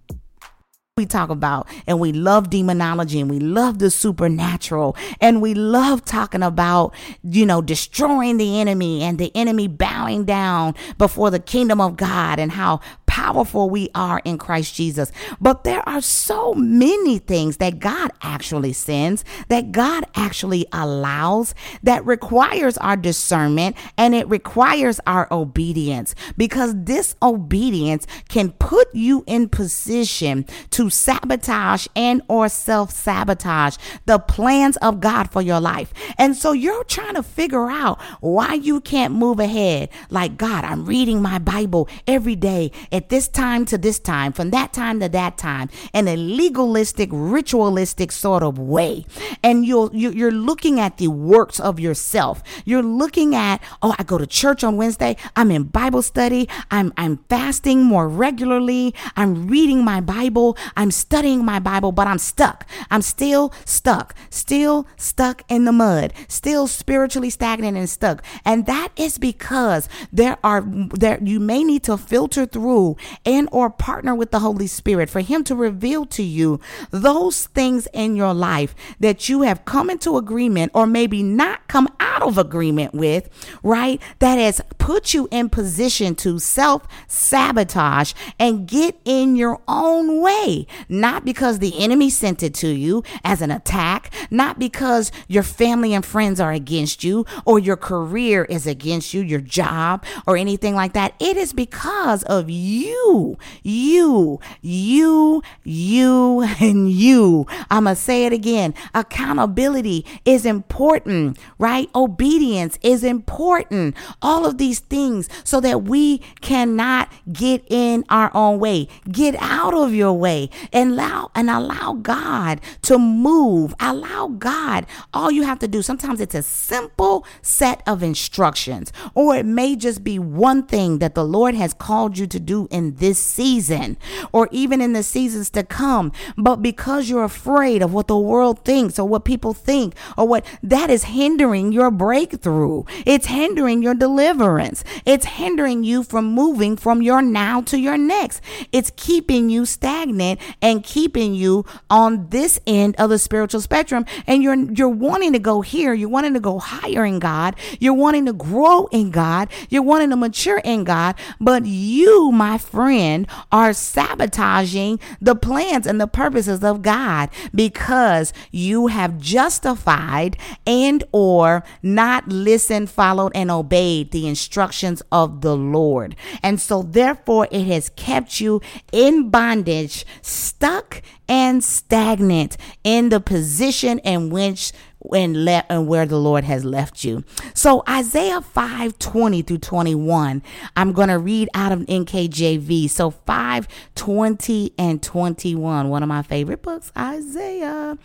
we 0.96 1.08
talk 1.08 1.32
about 1.32 1.68
and 1.88 2.00
we 2.00 2.12
love 2.12 2.52
demonology 2.52 3.20
and 3.20 3.28
we 3.28 3.40
love 3.40 3.80
the 3.80 3.90
supernatural 3.90 4.96
and 5.20 5.42
we 5.42 5.56
love 5.56 6.06
talking 6.06 6.44
about 6.44 6.94
you 7.24 7.48
know 7.48 7.64
destroying 7.64 8.38
the 8.38 8.60
enemy 8.60 9.02
and 9.02 9.18
the 9.18 9.32
enemy 9.34 9.68
bowing 9.68 10.24
down 10.24 10.76
before 11.00 11.32
the 11.32 11.40
kingdom 11.40 11.82
of 11.82 11.98
God 11.98 12.38
and 12.38 12.52
how 12.52 12.80
powerful 13.14 13.70
we 13.70 13.90
are 13.94 14.24
in 14.26 14.40
Christ 14.40 14.74
Jesus. 14.74 15.12
But 15.40 15.66
there 15.66 15.88
are 15.88 16.02
so 16.02 16.56
many 16.56 17.20
things 17.20 17.58
that 17.58 17.78
God 17.78 18.10
actually 18.24 18.74
sends, 18.74 19.24
that 19.50 19.72
God 19.72 20.06
actually 20.16 20.66
allows, 20.74 21.54
that 21.84 22.04
requires 22.08 22.76
our 22.80 22.98
discernment 22.98 23.76
and 24.00 24.16
it 24.16 24.28
requires 24.30 25.00
our 25.06 25.28
obedience 25.32 26.16
because 26.38 26.74
disobedience 26.74 28.08
can 28.30 28.52
put 28.54 28.88
you 28.96 29.24
in 29.28 29.48
position 29.48 30.48
to 30.72 30.90
sabotage 30.90 31.86
and 31.96 32.24
or 32.28 32.50
self-sabotage 32.50 33.78
the 34.08 34.18
plans 34.18 34.76
of 34.78 35.00
God 35.00 35.30
for 35.30 35.44
your 35.44 35.60
life. 35.60 35.94
And 36.18 36.36
so 36.36 36.52
you're 36.52 36.84
trying 36.86 37.14
to 37.14 37.22
figure 37.22 37.70
out 37.70 38.02
why 38.22 38.56
you 38.56 38.82
can't 38.82 39.14
move 39.14 39.40
ahead. 39.40 39.90
Like, 40.10 40.36
God, 40.36 40.64
I'm 40.64 40.84
reading 40.88 41.22
my 41.22 41.38
Bible 41.38 41.88
every 42.08 42.36
day 42.36 42.72
at 42.92 43.03
this 43.10 43.28
time 43.28 43.66
to 43.66 43.78
this 43.78 44.00
time, 44.00 44.34
from 44.34 44.52
that 44.52 44.74
time 44.74 45.00
to 45.00 45.10
that 45.10 45.38
time, 45.38 45.70
in 45.94 46.08
a 46.08 46.16
legalistic, 46.16 47.10
ritualistic 47.12 48.12
sort 48.12 48.44
of 48.44 48.58
way. 48.60 49.06
And 49.44 49.66
you're, 49.66 49.90
you're 49.94 50.32
looking 50.32 50.80
at 50.80 50.98
the 50.98 51.08
works 51.08 51.60
of 51.60 51.80
yourself. 51.80 52.44
You're 52.66 52.84
looking 52.84 53.36
at, 53.36 53.62
oh, 53.82 53.96
I 53.98 54.04
go 54.04 54.18
to 54.18 54.28
church 54.28 54.64
on 54.64 54.78
Wednesday. 54.78 55.16
I'm 55.36 55.52
in 55.52 55.64
Bible 55.64 56.02
study. 56.02 56.50
I'm, 56.72 56.94
I'm 56.98 57.18
fasting 57.30 57.84
more 57.84 58.08
regularly. 58.08 58.94
I'm 59.16 59.48
reading 59.48 59.84
my 59.84 60.02
Bible. 60.02 60.58
I'm 60.76 60.92
studying 60.92 61.46
my 61.46 61.60
Bible, 61.60 61.92
but 61.92 62.08
I'm 62.08 62.20
stuck. 62.20 62.68
I'm 62.90 63.02
still 63.02 63.54
stuck, 63.66 64.16
still 64.30 64.88
stuck 64.98 65.44
in 65.50 65.66
the 65.66 65.72
mud, 65.72 66.14
still 66.28 66.68
spiritually 66.68 67.30
stagnant 67.30 67.78
and 67.78 67.90
stuck. 67.90 68.24
And 68.46 68.66
that 68.66 68.90
is 68.96 69.18
because 69.18 69.90
there 70.12 70.38
are, 70.44 70.62
there, 70.66 71.20
you 71.22 71.40
may 71.40 71.64
need 71.64 71.84
to 71.84 71.98
filter 71.98 72.46
through 72.46 72.93
and 73.26 73.48
or 73.52 73.70
partner 73.70 74.16
with 74.16 74.32
the 74.32 74.40
Holy 74.40 74.68
Spirit 74.68 75.10
for 75.10 75.22
him 75.22 75.44
to 75.46 75.56
reveal 75.56 76.06
to 76.06 76.24
you 76.24 76.60
those 76.92 77.48
things 77.48 77.88
in 77.94 78.16
your 78.16 78.34
life 78.34 78.76
that 79.00 79.30
you 79.30 79.42
have 79.44 79.66
come 79.66 79.90
into 79.90 80.18
agreement 80.18 80.72
or 80.74 80.86
maybe 80.86 81.24
not 81.24 81.68
come 81.68 81.88
out 82.00 82.22
of 82.22 82.38
agreement 82.38 82.94
with, 82.94 83.30
right? 83.64 84.02
That 84.20 84.36
has 84.36 84.62
put 84.78 85.14
you 85.14 85.28
in 85.32 85.50
position 85.50 86.16
to 86.16 86.40
self 86.40 86.88
sabotage 87.08 88.14
and 88.40 88.68
get 88.68 89.00
in 89.06 89.36
your 89.36 89.62
own 89.68 90.22
way, 90.22 90.68
not 90.90 91.26
because 91.26 91.60
the 91.60 91.80
enemy 91.80 92.10
sent 92.10 92.44
it 92.44 92.54
to 92.56 92.68
you 92.68 93.04
as 93.24 93.42
an 93.42 93.52
attack, 93.52 94.14
not 94.30 94.60
because 94.60 95.12
your 95.28 95.44
family 95.44 95.94
and 95.94 96.06
friends 96.06 96.40
are 96.40 96.52
against 96.52 97.04
you 97.04 97.26
or 97.46 97.60
your 97.60 97.78
career 97.78 98.46
is 98.46 98.68
against 98.68 99.14
you, 99.14 99.22
your 99.22 99.42
job 99.42 100.04
or 100.28 100.38
anything 100.38 100.76
like 100.76 100.94
that. 100.94 101.14
It 101.20 101.38
is 101.38 101.54
because 101.54 102.24
of 102.24 102.50
you, 102.50 102.83
you, 102.84 103.38
you, 103.64 104.40
you, 104.62 105.42
you, 105.64 106.42
and 106.60 106.92
you. 106.92 107.46
I'm 107.70 107.86
going 107.86 107.96
to 107.96 108.02
say 108.02 108.26
it 108.26 108.34
again. 108.34 108.74
Accountability 108.94 110.06
is 110.26 110.46
important, 110.46 111.38
right? 111.58 111.90
Obedience 111.96 112.78
is 112.82 113.04
important. 113.04 113.96
All 114.22 114.46
of 114.46 114.58
these 114.58 114.80
things 114.80 115.30
so 115.44 115.60
that 115.62 115.84
we 115.84 116.20
cannot 116.42 117.12
get 117.32 117.64
in 117.70 118.04
our 118.10 118.32
own 118.34 118.60
way. 118.60 118.88
Get 119.12 119.36
out 119.40 119.74
of 119.74 119.94
your 119.94 120.14
way 120.14 120.50
and 120.72 120.94
allow 120.94 121.32
and 121.36 121.50
allow 121.50 121.94
God 121.94 122.62
to 122.84 122.98
move. 122.98 123.74
Allow 123.80 124.28
God. 124.28 124.86
All 125.14 125.32
you 125.32 125.44
have 125.44 125.60
to 125.60 125.68
do, 125.68 125.82
sometimes 125.82 126.20
it's 126.20 126.36
a 126.36 126.44
simple 126.44 127.26
set 127.42 127.82
of 127.88 128.04
instructions, 128.04 128.92
or 129.14 129.36
it 129.36 129.46
may 129.46 129.76
just 129.76 130.04
be 130.04 130.20
one 130.20 130.64
thing 130.64 131.00
that 131.00 131.16
the 131.16 131.26
Lord 131.26 131.56
has 131.56 131.74
called 131.74 132.18
you 132.18 132.28
to 132.28 132.40
do 132.40 132.68
in 132.74 132.96
this 132.96 133.20
season, 133.20 133.98
or 134.32 134.50
even 134.52 134.82
in 134.82 134.94
the 134.94 135.04
seasons 135.04 135.50
to 135.52 135.64
come. 135.64 136.12
But 136.36 136.58
because 136.58 137.10
you're 137.10 137.24
afraid 137.24 137.82
of 137.82 137.94
what 137.94 138.08
the 138.08 138.18
world 138.18 138.66
thinks 138.66 138.98
or 138.98 139.08
what 139.08 139.24
people 139.24 139.54
think 139.54 139.96
or 140.18 140.28
what 140.28 140.46
that 140.64 140.90
is 140.90 141.04
hindering 141.04 141.72
your 141.72 141.92
breakthrough, 141.92 142.84
it's 143.06 143.28
hindering 143.28 143.84
your 143.84 143.94
deliverance, 143.94 144.84
it's 145.06 145.26
hindering 145.26 145.84
you 145.84 146.04
from 146.04 146.26
moving 146.26 146.76
from 146.76 147.02
your 147.02 147.22
now 147.22 147.62
to 147.62 147.78
your 147.80 147.98
next. 147.98 148.42
It's 148.72 148.92
keeping 148.96 149.50
you 149.50 149.66
stagnant 149.66 150.40
and 150.62 150.84
keeping 150.84 151.36
you 151.36 151.66
on 151.90 152.30
this 152.30 152.60
end 152.66 152.96
of 152.98 153.12
the 153.12 153.20
spiritual 153.20 153.62
spectrum. 153.62 154.06
And 154.26 154.42
you're 154.42 154.56
you're 154.72 154.90
wanting 154.90 155.34
to 155.34 155.40
go 155.40 155.62
here, 155.62 155.94
you're 155.94 156.10
wanting 156.10 156.34
to 156.34 156.40
go 156.40 156.58
higher 156.58 157.06
in 157.06 157.20
God, 157.20 157.56
you're 157.80 157.94
wanting 157.94 158.26
to 158.26 158.34
grow 158.34 158.88
in 158.88 159.12
God, 159.12 159.50
you're 159.70 159.84
wanting 159.84 160.10
to 160.10 160.16
mature 160.16 160.60
in 160.64 160.84
God, 160.84 161.16
but 161.40 161.66
you, 161.66 162.32
my 162.32 162.53
friend, 162.58 163.28
are 163.52 163.74
sabotaging 163.74 165.00
the 165.22 165.36
plans 165.36 165.88
and 165.88 166.00
the 166.00 166.08
purposes 166.08 166.64
of 166.64 166.82
God 166.82 167.30
because 167.54 168.34
you 168.52 168.88
have 168.88 169.20
justified 169.20 170.38
and 170.66 171.04
or 171.12 171.64
not 171.82 172.28
listened, 172.28 172.90
followed 172.90 173.32
and 173.36 173.52
obeyed 173.52 174.12
the 174.12 174.28
instructions 174.28 175.02
of 175.12 175.42
the 175.42 175.56
Lord. 175.56 176.16
And 176.42 176.60
so 176.60 176.82
therefore 176.82 177.48
it 177.52 177.66
has 177.66 177.90
kept 177.90 178.40
you 178.40 178.62
in 178.92 179.30
bondage, 179.30 180.06
stuck 180.22 181.02
and 181.28 181.64
stagnant 181.64 182.58
in 182.84 183.10
the 183.10 183.20
position 183.20 184.00
in 184.00 184.30
which 184.30 184.72
and, 185.12 185.46
le- 185.46 185.66
and 185.70 185.88
where 185.88 186.06
the 186.06 186.18
Lord 186.18 186.44
has 186.44 186.64
left 186.64 187.04
you. 187.04 187.24
So 187.54 187.84
Isaiah 187.88 188.42
5 188.42 189.00
20 189.00 189.42
through 189.42 189.58
21, 189.60 190.44
I'm 190.76 190.94
to 191.10 191.20
read 191.20 191.50
out 191.54 191.72
of 191.72 191.80
NKJV. 191.80 192.90
So 192.90 193.12
5 193.12 193.68
20 193.96 194.74
and 194.78 195.02
21, 195.02 195.90
one 195.90 196.04
of 196.04 196.10
my 196.10 196.22
favorite 196.22 196.62
books, 196.62 196.92
Isaiah. 196.98 197.98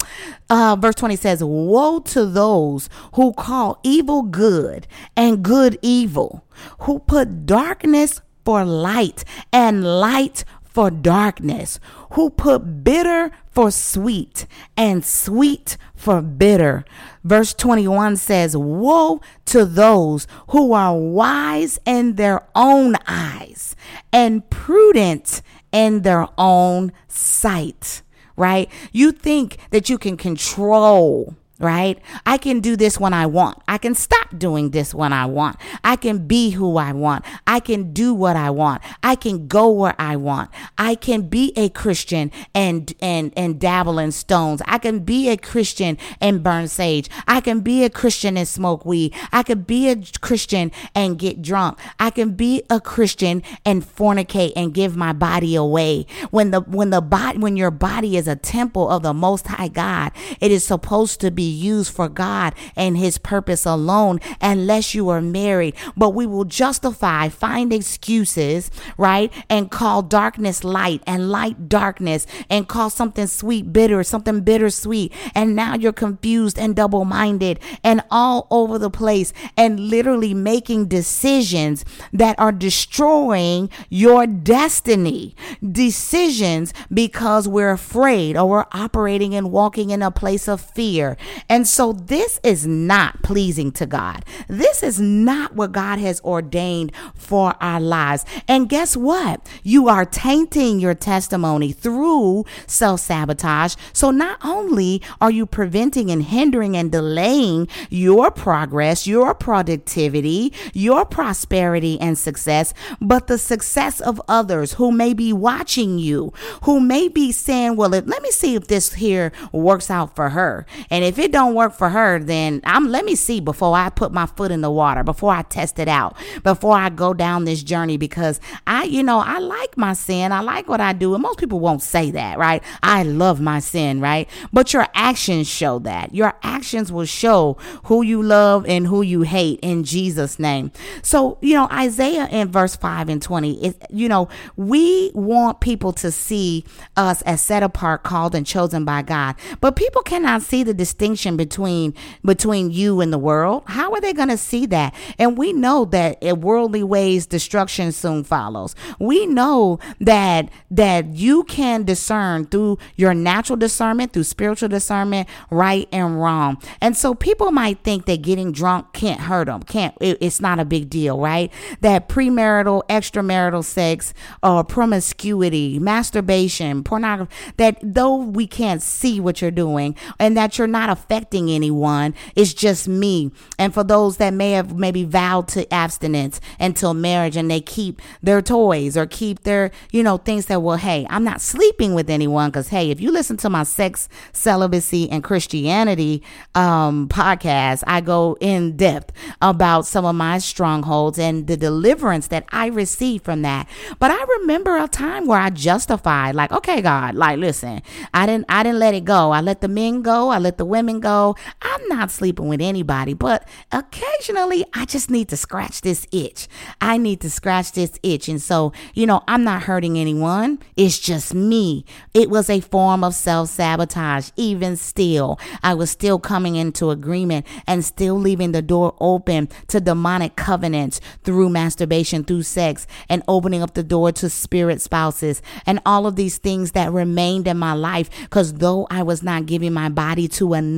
Uh, 0.50 0.76
verse 0.78 0.94
20 0.96 1.16
says, 1.16 1.42
Woe 1.42 2.00
to 2.00 2.26
those 2.26 2.88
who 3.14 3.32
call 3.32 3.80
evil 3.82 4.22
good 4.22 4.86
and 5.16 5.42
good 5.42 5.78
evil, 5.82 6.44
who 6.80 6.98
put 7.00 7.46
darkness 7.46 8.20
for 8.44 8.64
light 8.64 9.24
and 9.52 9.84
light 9.84 10.42
for 10.78 10.92
darkness, 10.92 11.80
who 12.12 12.30
put 12.30 12.84
bitter 12.84 13.32
for 13.50 13.68
sweet 13.68 14.46
and 14.76 15.04
sweet 15.04 15.76
for 15.92 16.22
bitter. 16.22 16.84
Verse 17.24 17.52
21 17.52 18.16
says, 18.16 18.56
Woe 18.56 19.20
to 19.46 19.64
those 19.64 20.28
who 20.50 20.72
are 20.72 20.96
wise 20.96 21.80
in 21.84 22.14
their 22.14 22.46
own 22.54 22.94
eyes 23.08 23.74
and 24.12 24.48
prudent 24.50 25.42
in 25.72 26.02
their 26.02 26.28
own 26.38 26.92
sight, 27.08 28.02
right? 28.36 28.70
You 28.92 29.10
think 29.10 29.56
that 29.70 29.90
you 29.90 29.98
can 29.98 30.16
control 30.16 31.34
right? 31.58 31.98
I 32.24 32.38
can 32.38 32.60
do 32.60 32.76
this 32.76 33.00
when 33.00 33.12
I 33.12 33.26
want. 33.26 33.60
I 33.66 33.78
can 33.78 33.94
stop 33.94 34.38
doing 34.38 34.70
this 34.70 34.94
when 34.94 35.12
I 35.12 35.26
want. 35.26 35.56
I 35.82 35.96
can 35.96 36.26
be 36.26 36.50
who 36.50 36.76
I 36.76 36.92
want. 36.92 37.24
I 37.46 37.60
can 37.60 37.92
do 37.92 38.14
what 38.14 38.36
I 38.36 38.50
want. 38.50 38.82
I 39.02 39.16
can 39.16 39.48
go 39.48 39.70
where 39.70 39.94
I 39.98 40.16
want. 40.16 40.50
I 40.76 40.94
can 40.94 41.22
be 41.22 41.52
a 41.56 41.68
Christian 41.68 42.30
and 42.54 42.92
and 43.00 43.32
and 43.36 43.58
dabble 43.58 43.98
in 43.98 44.12
stones. 44.12 44.62
I 44.66 44.78
can 44.78 45.00
be 45.00 45.28
a 45.28 45.36
Christian 45.36 45.98
and 46.20 46.42
burn 46.42 46.68
sage. 46.68 47.10
I 47.26 47.40
can 47.40 47.60
be 47.60 47.84
a 47.84 47.90
Christian 47.90 48.36
and 48.36 48.46
smoke 48.46 48.84
weed. 48.84 49.14
I 49.32 49.42
can 49.42 49.62
be 49.62 49.88
a 49.88 49.96
Christian 50.20 50.70
and 50.94 51.18
get 51.18 51.42
drunk. 51.42 51.78
I 51.98 52.10
can 52.10 52.32
be 52.32 52.62
a 52.70 52.80
Christian 52.80 53.42
and 53.64 53.84
fornicate 53.84 54.52
and 54.54 54.72
give 54.72 54.96
my 54.96 55.12
body 55.12 55.56
away. 55.56 56.06
When 56.30 56.52
the 56.52 56.60
when 56.60 56.90
the 56.90 57.00
body 57.00 57.38
when 57.38 57.56
your 57.56 57.72
body 57.72 58.16
is 58.16 58.28
a 58.28 58.36
temple 58.36 58.88
of 58.88 59.02
the 59.02 59.14
most 59.14 59.48
high 59.48 59.68
God, 59.68 60.12
it 60.40 60.52
is 60.52 60.62
supposed 60.62 61.20
to 61.20 61.30
be 61.32 61.47
used 61.48 61.92
for 61.92 62.08
God 62.08 62.54
and 62.76 62.96
His 62.96 63.18
purpose 63.18 63.66
alone 63.66 64.20
unless 64.40 64.94
you 64.94 65.08
are 65.08 65.20
married. 65.20 65.74
But 65.96 66.10
we 66.10 66.26
will 66.26 66.44
justify, 66.44 67.28
find 67.28 67.72
excuses, 67.72 68.70
right? 68.96 69.32
And 69.48 69.70
call 69.70 70.02
darkness 70.02 70.64
light 70.64 71.02
and 71.06 71.30
light 71.30 71.68
darkness 71.68 72.26
and 72.48 72.68
call 72.68 72.90
something 72.90 73.26
sweet 73.26 73.72
bitter, 73.72 74.02
something 74.02 74.40
bittersweet. 74.40 75.12
And 75.34 75.56
now 75.56 75.74
you're 75.74 75.92
confused 75.92 76.58
and 76.58 76.74
double 76.76 77.04
minded 77.04 77.60
and 77.82 78.02
all 78.10 78.46
over 78.50 78.78
the 78.78 78.90
place 78.90 79.32
and 79.56 79.80
literally 79.80 80.34
making 80.34 80.88
decisions 80.88 81.84
that 82.12 82.38
are 82.38 82.52
destroying 82.52 83.70
your 83.88 84.26
destiny. 84.26 85.34
Decisions 85.62 86.72
because 86.92 87.48
we're 87.48 87.70
afraid 87.70 88.36
or 88.36 88.48
we're 88.48 88.66
operating 88.72 89.34
and 89.34 89.50
walking 89.50 89.90
in 89.90 90.02
a 90.02 90.10
place 90.10 90.48
of 90.48 90.60
fear. 90.60 91.16
And 91.48 91.66
so 91.66 91.92
this 91.92 92.40
is 92.42 92.66
not 92.66 93.22
pleasing 93.22 93.72
to 93.72 93.86
God. 93.86 94.24
This 94.48 94.82
is 94.82 95.00
not 95.00 95.54
what 95.54 95.72
God 95.72 95.98
has 95.98 96.20
ordained 96.22 96.92
for 97.14 97.54
our 97.60 97.80
lives. 97.80 98.24
And 98.46 98.68
guess 98.68 98.96
what? 98.96 99.46
You 99.62 99.88
are 99.88 100.04
tainting 100.04 100.80
your 100.80 100.94
testimony 100.94 101.72
through 101.72 102.44
self 102.66 103.00
sabotage. 103.00 103.74
So 103.92 104.10
not 104.10 104.38
only 104.44 105.02
are 105.20 105.30
you 105.30 105.46
preventing 105.46 106.10
and 106.10 106.22
hindering 106.22 106.76
and 106.76 106.90
delaying 106.92 107.68
your 107.90 108.30
progress, 108.30 109.06
your 109.06 109.34
productivity, 109.34 110.52
your 110.72 111.04
prosperity 111.04 112.00
and 112.00 112.18
success, 112.18 112.74
but 113.00 113.26
the 113.26 113.38
success 113.38 114.00
of 114.00 114.20
others 114.28 114.74
who 114.74 114.90
may 114.90 115.12
be 115.14 115.32
watching 115.32 115.98
you, 115.98 116.32
who 116.62 116.80
may 116.80 117.08
be 117.08 117.32
saying, 117.32 117.76
well, 117.76 117.90
let 117.90 118.22
me 118.22 118.30
see 118.30 118.54
if 118.54 118.68
this 118.68 118.94
here 118.94 119.32
works 119.52 119.90
out 119.90 120.14
for 120.14 120.30
her. 120.30 120.66
And 120.90 121.04
if 121.04 121.18
it 121.18 121.27
don't 121.28 121.54
work 121.54 121.72
for 121.74 121.88
her, 121.90 122.18
then 122.18 122.60
I'm 122.64 122.88
let 122.88 123.04
me 123.04 123.14
see 123.14 123.40
before 123.40 123.76
I 123.76 123.90
put 123.90 124.12
my 124.12 124.26
foot 124.26 124.50
in 124.50 124.60
the 124.60 124.70
water, 124.70 125.04
before 125.04 125.32
I 125.32 125.42
test 125.42 125.78
it 125.78 125.88
out, 125.88 126.16
before 126.42 126.76
I 126.76 126.88
go 126.88 127.14
down 127.14 127.44
this 127.44 127.62
journey 127.62 127.96
because 127.96 128.40
I, 128.66 128.84
you 128.84 129.02
know, 129.02 129.18
I 129.18 129.38
like 129.38 129.76
my 129.76 129.92
sin. 129.92 130.32
I 130.32 130.40
like 130.40 130.68
what 130.68 130.80
I 130.80 130.92
do. 130.92 131.14
And 131.14 131.22
most 131.22 131.38
people 131.38 131.60
won't 131.60 131.82
say 131.82 132.10
that, 132.12 132.38
right? 132.38 132.62
I 132.82 133.02
love 133.02 133.40
my 133.40 133.60
sin, 133.60 134.00
right? 134.00 134.28
But 134.52 134.72
your 134.72 134.86
actions 134.94 135.48
show 135.48 135.78
that. 135.80 136.14
Your 136.14 136.34
actions 136.42 136.90
will 136.90 137.04
show 137.04 137.56
who 137.84 138.02
you 138.02 138.22
love 138.22 138.66
and 138.66 138.86
who 138.86 139.02
you 139.02 139.22
hate 139.22 139.60
in 139.60 139.84
Jesus' 139.84 140.38
name. 140.38 140.72
So, 141.02 141.38
you 141.40 141.54
know, 141.54 141.68
Isaiah 141.70 142.28
in 142.30 142.48
verse 142.48 142.76
5 142.76 143.08
and 143.08 143.20
20 143.20 143.66
is, 143.66 143.74
you 143.90 144.08
know, 144.08 144.28
we 144.56 145.10
want 145.14 145.60
people 145.60 145.92
to 145.94 146.10
see 146.10 146.64
us 146.96 147.22
as 147.22 147.40
set 147.40 147.62
apart, 147.62 148.02
called, 148.02 148.34
and 148.34 148.46
chosen 148.46 148.84
by 148.84 149.02
God. 149.02 149.36
But 149.60 149.76
people 149.76 150.02
cannot 150.02 150.42
see 150.42 150.62
the 150.62 150.74
distinction 150.74 151.17
between 151.36 151.94
between 152.24 152.70
you 152.70 153.00
and 153.00 153.12
the 153.12 153.18
world. 153.18 153.62
How 153.66 153.92
are 153.92 154.00
they 154.00 154.12
going 154.12 154.28
to 154.28 154.36
see 154.36 154.66
that? 154.66 154.94
And 155.18 155.36
we 155.36 155.52
know 155.52 155.84
that 155.86 156.22
in 156.22 156.40
worldly 156.40 156.82
ways 156.82 157.26
destruction 157.26 157.92
soon 157.92 158.24
follows. 158.24 158.74
We 158.98 159.26
know 159.26 159.78
that 160.00 160.50
that 160.70 161.14
you 161.14 161.44
can 161.44 161.84
discern 161.84 162.46
through 162.46 162.78
your 162.96 163.14
natural 163.14 163.56
discernment, 163.56 164.12
through 164.12 164.24
spiritual 164.24 164.68
discernment, 164.68 165.28
right 165.50 165.88
and 165.92 166.20
wrong. 166.20 166.58
And 166.80 166.96
so 166.96 167.14
people 167.14 167.50
might 167.52 167.82
think 167.84 168.06
that 168.06 168.22
getting 168.22 168.52
drunk 168.52 168.92
can't 168.92 169.20
hurt 169.20 169.46
them. 169.46 169.62
Can't 169.62 169.94
it, 170.00 170.18
it's 170.20 170.40
not 170.40 170.58
a 170.58 170.64
big 170.64 170.88
deal, 170.90 171.18
right? 171.18 171.52
That 171.80 172.08
premarital, 172.08 172.82
extramarital 172.88 173.64
sex 173.64 174.14
or 174.42 174.64
promiscuity, 174.64 175.78
masturbation, 175.78 176.84
pornography 176.84 177.28
that 177.56 177.78
though 177.82 178.16
we 178.16 178.46
can't 178.46 178.82
see 178.82 179.20
what 179.20 179.40
you're 179.40 179.50
doing 179.50 179.94
and 180.18 180.36
that 180.36 180.58
you're 180.58 180.66
not 180.66 180.90
affecting 181.08 181.48
anyone, 181.48 182.14
it's 182.36 182.52
just 182.52 182.86
me. 182.86 183.30
And 183.58 183.72
for 183.72 183.82
those 183.82 184.18
that 184.18 184.34
may 184.34 184.52
have 184.52 184.76
maybe 184.76 185.04
vowed 185.04 185.48
to 185.48 185.72
abstinence 185.72 186.38
until 186.60 186.92
marriage 186.92 187.34
and 187.34 187.50
they 187.50 187.62
keep 187.62 188.02
their 188.22 188.42
toys 188.42 188.94
or 188.94 189.06
keep 189.06 189.44
their, 189.44 189.70
you 189.90 190.02
know, 190.02 190.18
things 190.18 190.46
that, 190.46 190.60
well, 190.60 190.76
hey, 190.76 191.06
I'm 191.08 191.24
not 191.24 191.40
sleeping 191.40 191.94
with 191.94 192.10
anyone 192.10 192.50
because, 192.50 192.68
hey, 192.68 192.90
if 192.90 193.00
you 193.00 193.10
listen 193.10 193.38
to 193.38 193.48
my 193.48 193.62
sex, 193.62 194.08
celibacy, 194.32 195.08
and 195.10 195.24
Christianity 195.24 196.22
um, 196.54 197.08
podcast, 197.08 197.84
I 197.86 198.02
go 198.02 198.36
in 198.40 198.76
depth 198.76 199.12
about 199.40 199.86
some 199.86 200.04
of 200.04 200.14
my 200.14 200.38
strongholds 200.38 201.18
and 201.18 201.46
the 201.46 201.56
deliverance 201.56 202.26
that 202.28 202.44
I 202.50 202.66
received 202.66 203.24
from 203.24 203.40
that. 203.42 203.66
But 203.98 204.10
I 204.10 204.22
remember 204.40 204.76
a 204.76 204.88
time 204.88 205.26
where 205.26 205.40
I 205.40 205.48
justified, 205.48 206.34
like, 206.34 206.52
okay, 206.52 206.82
God, 206.82 207.14
like, 207.14 207.38
listen, 207.38 207.80
I 208.12 208.26
didn't, 208.26 208.44
I 208.50 208.62
didn't 208.62 208.78
let 208.78 208.92
it 208.92 209.06
go. 209.06 209.30
I 209.30 209.40
let 209.40 209.62
the 209.62 209.68
men 209.68 210.02
go. 210.02 210.28
I 210.28 210.38
let 210.38 210.58
the 210.58 210.66
women 210.66 210.87
go. 210.96 211.36
I'm 211.62 211.88
not 211.88 212.10
sleeping 212.10 212.48
with 212.48 212.60
anybody, 212.60 213.14
but 213.14 213.46
occasionally 213.70 214.64
I 214.74 214.84
just 214.84 215.10
need 215.10 215.28
to 215.28 215.36
scratch 215.36 215.82
this 215.82 216.06
itch. 216.10 216.48
I 216.80 216.96
need 216.96 217.20
to 217.20 217.30
scratch 217.30 217.72
this 217.72 217.98
itch. 218.02 218.28
And 218.28 218.40
so, 218.40 218.72
you 218.94 219.06
know, 219.06 219.22
I'm 219.28 219.44
not 219.44 219.62
hurting 219.62 219.98
anyone. 219.98 220.58
It's 220.76 220.98
just 220.98 221.34
me. 221.34 221.84
It 222.14 222.30
was 222.30 222.48
a 222.50 222.60
form 222.60 223.04
of 223.04 223.14
self 223.14 223.50
sabotage. 223.50 224.30
Even 224.36 224.76
still, 224.76 225.38
I 225.62 225.74
was 225.74 225.90
still 225.90 226.18
coming 226.18 226.56
into 226.56 226.90
agreement 226.90 227.46
and 227.66 227.84
still 227.84 228.14
leaving 228.14 228.52
the 228.52 228.62
door 228.62 228.96
open 229.00 229.48
to 229.68 229.80
demonic 229.80 230.36
covenants 230.36 231.00
through 231.24 231.50
masturbation, 231.50 232.24
through 232.24 232.42
sex, 232.42 232.86
and 233.08 233.22
opening 233.28 233.62
up 233.62 233.74
the 233.74 233.82
door 233.82 234.12
to 234.12 234.30
spirit 234.30 234.80
spouses 234.80 235.42
and 235.66 235.80
all 235.84 236.06
of 236.06 236.16
these 236.16 236.38
things 236.38 236.72
that 236.72 236.92
remained 236.92 237.46
in 237.46 237.58
my 237.58 237.72
life. 237.72 238.08
Because 238.22 238.54
though 238.54 238.86
I 238.90 239.02
was 239.02 239.22
not 239.22 239.46
giving 239.46 239.72
my 239.72 239.88
body 239.88 240.28
to 240.28 240.54
another, 240.54 240.77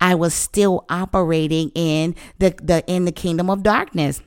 I 0.00 0.14
was 0.14 0.34
still 0.34 0.84
operating 0.88 1.70
in 1.74 2.14
the, 2.38 2.54
the 2.62 2.84
in 2.86 3.04
the 3.04 3.12
kingdom 3.12 3.50
of 3.50 3.62
darkness. 3.62 4.22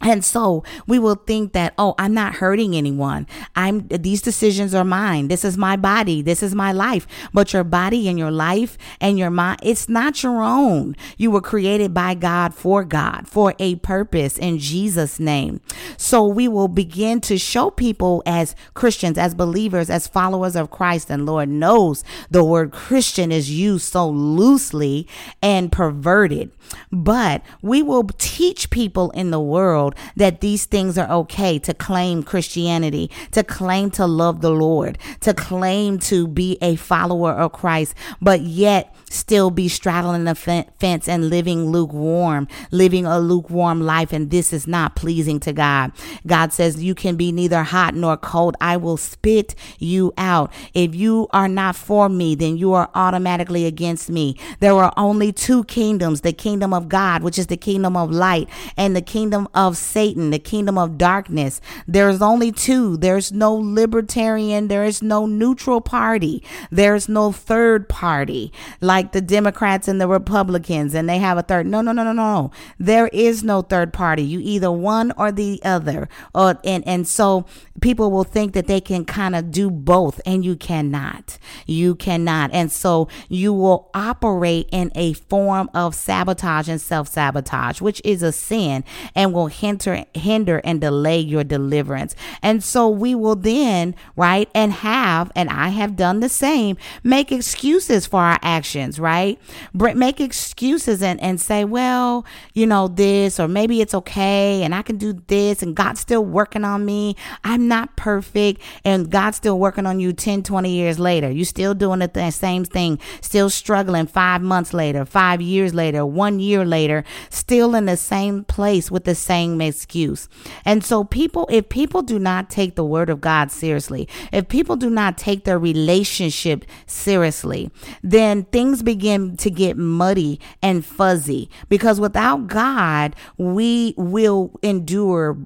And 0.00 0.24
so 0.24 0.64
we 0.86 0.98
will 0.98 1.14
think 1.14 1.52
that, 1.52 1.74
oh, 1.78 1.94
I'm 1.98 2.14
not 2.14 2.36
hurting 2.36 2.74
anyone. 2.74 3.26
I'm, 3.56 3.86
these 3.88 4.20
decisions 4.22 4.74
are 4.74 4.84
mine. 4.84 5.28
This 5.28 5.44
is 5.44 5.56
my 5.56 5.76
body. 5.76 6.22
This 6.22 6.42
is 6.42 6.54
my 6.54 6.72
life. 6.72 7.06
But 7.32 7.52
your 7.52 7.64
body 7.64 8.08
and 8.08 8.18
your 8.18 8.30
life 8.30 8.76
and 9.00 9.18
your 9.18 9.30
mind, 9.30 9.60
it's 9.62 9.88
not 9.88 10.22
your 10.22 10.42
own. 10.42 10.96
You 11.16 11.30
were 11.30 11.40
created 11.40 11.94
by 11.94 12.14
God 12.14 12.54
for 12.54 12.84
God, 12.84 13.28
for 13.28 13.54
a 13.58 13.76
purpose 13.76 14.38
in 14.38 14.58
Jesus' 14.58 15.18
name. 15.20 15.60
So 15.96 16.26
we 16.26 16.48
will 16.48 16.68
begin 16.68 17.20
to 17.22 17.38
show 17.38 17.70
people 17.70 18.22
as 18.26 18.54
Christians, 18.74 19.18
as 19.18 19.34
believers, 19.34 19.90
as 19.90 20.06
followers 20.06 20.56
of 20.56 20.70
Christ. 20.70 21.10
And 21.10 21.26
Lord 21.26 21.48
knows 21.48 22.04
the 22.30 22.44
word 22.44 22.72
Christian 22.72 23.30
is 23.30 23.50
used 23.50 23.90
so 23.90 24.08
loosely 24.08 25.06
and 25.42 25.70
perverted. 25.72 26.50
But 26.90 27.42
we 27.62 27.82
will 27.82 28.04
teach 28.18 28.70
people 28.70 29.10
in 29.10 29.30
the 29.30 29.40
world 29.40 29.83
that 30.16 30.40
these 30.40 30.66
things 30.66 30.96
are 30.96 31.10
okay 31.10 31.58
to 31.58 31.74
claim 31.74 32.22
Christianity, 32.22 33.10
to 33.32 33.42
claim 33.42 33.90
to 33.92 34.06
love 34.06 34.40
the 34.40 34.50
Lord, 34.50 34.98
to 35.20 35.34
claim 35.34 35.98
to 36.00 36.26
be 36.28 36.56
a 36.62 36.76
follower 36.76 37.32
of 37.32 37.52
Christ, 37.52 37.94
but 38.20 38.40
yet 38.42 38.93
still 39.14 39.50
be 39.50 39.68
straddling 39.68 40.24
the 40.24 40.34
fence 40.34 41.08
and 41.08 41.30
living 41.30 41.66
lukewarm, 41.66 42.48
living 42.70 43.06
a 43.06 43.18
lukewarm 43.18 43.80
life. 43.80 44.12
And 44.12 44.30
this 44.30 44.52
is 44.52 44.66
not 44.66 44.96
pleasing 44.96 45.40
to 45.40 45.52
God. 45.52 45.92
God 46.26 46.52
says, 46.52 46.82
You 46.82 46.94
can 46.94 47.16
be 47.16 47.32
neither 47.32 47.62
hot 47.62 47.94
nor 47.94 48.16
cold. 48.16 48.56
I 48.60 48.76
will 48.76 48.96
spit 48.96 49.54
you 49.78 50.12
out. 50.18 50.52
If 50.74 50.94
you 50.94 51.28
are 51.32 51.48
not 51.48 51.76
for 51.76 52.08
me, 52.08 52.34
then 52.34 52.56
you 52.56 52.72
are 52.72 52.90
automatically 52.94 53.66
against 53.66 54.10
me. 54.10 54.36
There 54.60 54.74
are 54.74 54.92
only 54.96 55.32
two 55.32 55.64
kingdoms 55.64 56.20
the 56.20 56.32
kingdom 56.32 56.72
of 56.72 56.88
God, 56.88 57.22
which 57.22 57.38
is 57.38 57.46
the 57.46 57.56
kingdom 57.56 57.96
of 57.96 58.10
light, 58.10 58.48
and 58.76 58.96
the 58.96 59.02
kingdom 59.02 59.48
of 59.54 59.76
Satan, 59.76 60.30
the 60.30 60.38
kingdom 60.38 60.78
of 60.78 60.98
darkness. 60.98 61.60
There's 61.86 62.22
only 62.22 62.52
two. 62.52 62.96
There's 62.96 63.32
no 63.32 63.54
libertarian, 63.54 64.68
there 64.68 64.84
is 64.84 65.02
no 65.02 65.26
neutral 65.26 65.80
party, 65.80 66.42
there's 66.70 67.08
no 67.08 67.32
third 67.32 67.88
party. 67.88 68.52
Like 68.80 69.03
like 69.04 69.12
the 69.12 69.20
Democrats 69.20 69.86
and 69.86 70.00
the 70.00 70.08
Republicans 70.08 70.94
and 70.94 71.08
they 71.08 71.18
have 71.18 71.36
a 71.36 71.42
third. 71.42 71.66
No, 71.66 71.82
no, 71.82 71.92
no, 71.92 72.02
no, 72.02 72.12
no. 72.12 72.50
There 72.78 73.08
is 73.08 73.44
no 73.44 73.60
third 73.60 73.92
party. 73.92 74.22
You 74.22 74.40
either 74.42 74.72
one 74.72 75.12
or 75.18 75.30
the 75.30 75.60
other. 75.62 76.08
Or 76.34 76.58
and 76.64 76.86
and 76.86 77.06
so 77.06 77.44
people 77.80 78.10
will 78.10 78.24
think 78.24 78.54
that 78.54 78.66
they 78.66 78.80
can 78.80 79.04
kind 79.04 79.36
of 79.36 79.50
do 79.50 79.70
both 79.70 80.20
and 80.24 80.44
you 80.44 80.56
cannot. 80.56 81.38
You 81.66 81.94
cannot. 81.94 82.50
And 82.52 82.72
so 82.72 83.08
you 83.28 83.52
will 83.52 83.90
operate 83.92 84.68
in 84.72 84.90
a 84.94 85.12
form 85.12 85.68
of 85.74 85.94
sabotage 85.94 86.68
and 86.68 86.80
self-sabotage, 86.80 87.80
which 87.82 88.00
is 88.04 88.22
a 88.22 88.32
sin 88.32 88.84
and 89.14 89.34
will 89.34 89.48
hinder 89.48 90.04
hinder 90.14 90.62
and 90.64 90.80
delay 90.80 91.18
your 91.18 91.44
deliverance. 91.44 92.16
And 92.42 92.64
so 92.64 92.88
we 92.88 93.14
will 93.14 93.36
then, 93.36 93.94
right, 94.16 94.48
and 94.54 94.72
have 94.72 95.30
and 95.36 95.50
I 95.50 95.68
have 95.68 95.94
done 95.94 96.20
the 96.20 96.30
same, 96.30 96.78
make 97.02 97.30
excuses 97.30 98.06
for 98.06 98.20
our 98.20 98.38
actions 98.40 98.83
right? 98.98 99.38
Make 99.72 100.20
excuses 100.20 101.02
and, 101.02 101.20
and 101.20 101.40
say, 101.40 101.64
well, 101.64 102.24
you 102.52 102.66
know, 102.66 102.88
this, 102.88 103.40
or 103.40 103.48
maybe 103.48 103.80
it's 103.80 103.94
okay, 103.94 104.62
and 104.62 104.74
I 104.74 104.82
can 104.82 104.96
do 104.96 105.12
this, 105.26 105.62
and 105.62 105.74
God's 105.74 106.00
still 106.00 106.24
working 106.24 106.64
on 106.64 106.84
me. 106.84 107.16
I'm 107.42 107.68
not 107.68 107.96
perfect, 107.96 108.60
and 108.84 109.10
God's 109.10 109.36
still 109.36 109.58
working 109.58 109.86
on 109.86 110.00
you 110.00 110.12
10, 110.12 110.42
20 110.42 110.70
years 110.70 110.98
later. 110.98 111.30
You're 111.30 111.44
still 111.44 111.74
doing 111.74 112.00
the 112.00 112.30
same 112.30 112.64
thing, 112.64 112.98
still 113.20 113.50
struggling 113.50 114.06
five 114.06 114.42
months 114.42 114.72
later, 114.72 115.04
five 115.04 115.40
years 115.40 115.74
later, 115.74 116.04
one 116.04 116.40
year 116.40 116.64
later, 116.64 117.04
still 117.30 117.74
in 117.74 117.86
the 117.86 117.96
same 117.96 118.44
place 118.44 118.90
with 118.90 119.04
the 119.04 119.14
same 119.14 119.60
excuse. 119.60 120.28
And 120.64 120.84
so, 120.84 121.04
people, 121.04 121.46
if 121.50 121.68
people 121.68 122.02
do 122.02 122.18
not 122.18 122.50
take 122.50 122.76
the 122.76 122.84
word 122.84 123.10
of 123.10 123.20
God 123.20 123.50
seriously, 123.50 124.08
if 124.32 124.48
people 124.48 124.76
do 124.76 124.90
not 124.90 125.18
take 125.18 125.44
their 125.44 125.58
relationship 125.58 126.64
seriously, 126.86 127.70
then 128.02 128.44
things 128.44 128.73
begin 128.82 129.36
to 129.38 129.50
get 129.50 129.76
muddy 129.76 130.40
and 130.62 130.84
fuzzy 130.84 131.48
because 131.68 132.00
without 132.00 132.46
God, 132.46 133.14
we 133.38 133.94
will 133.96 134.52
endure 134.62 135.36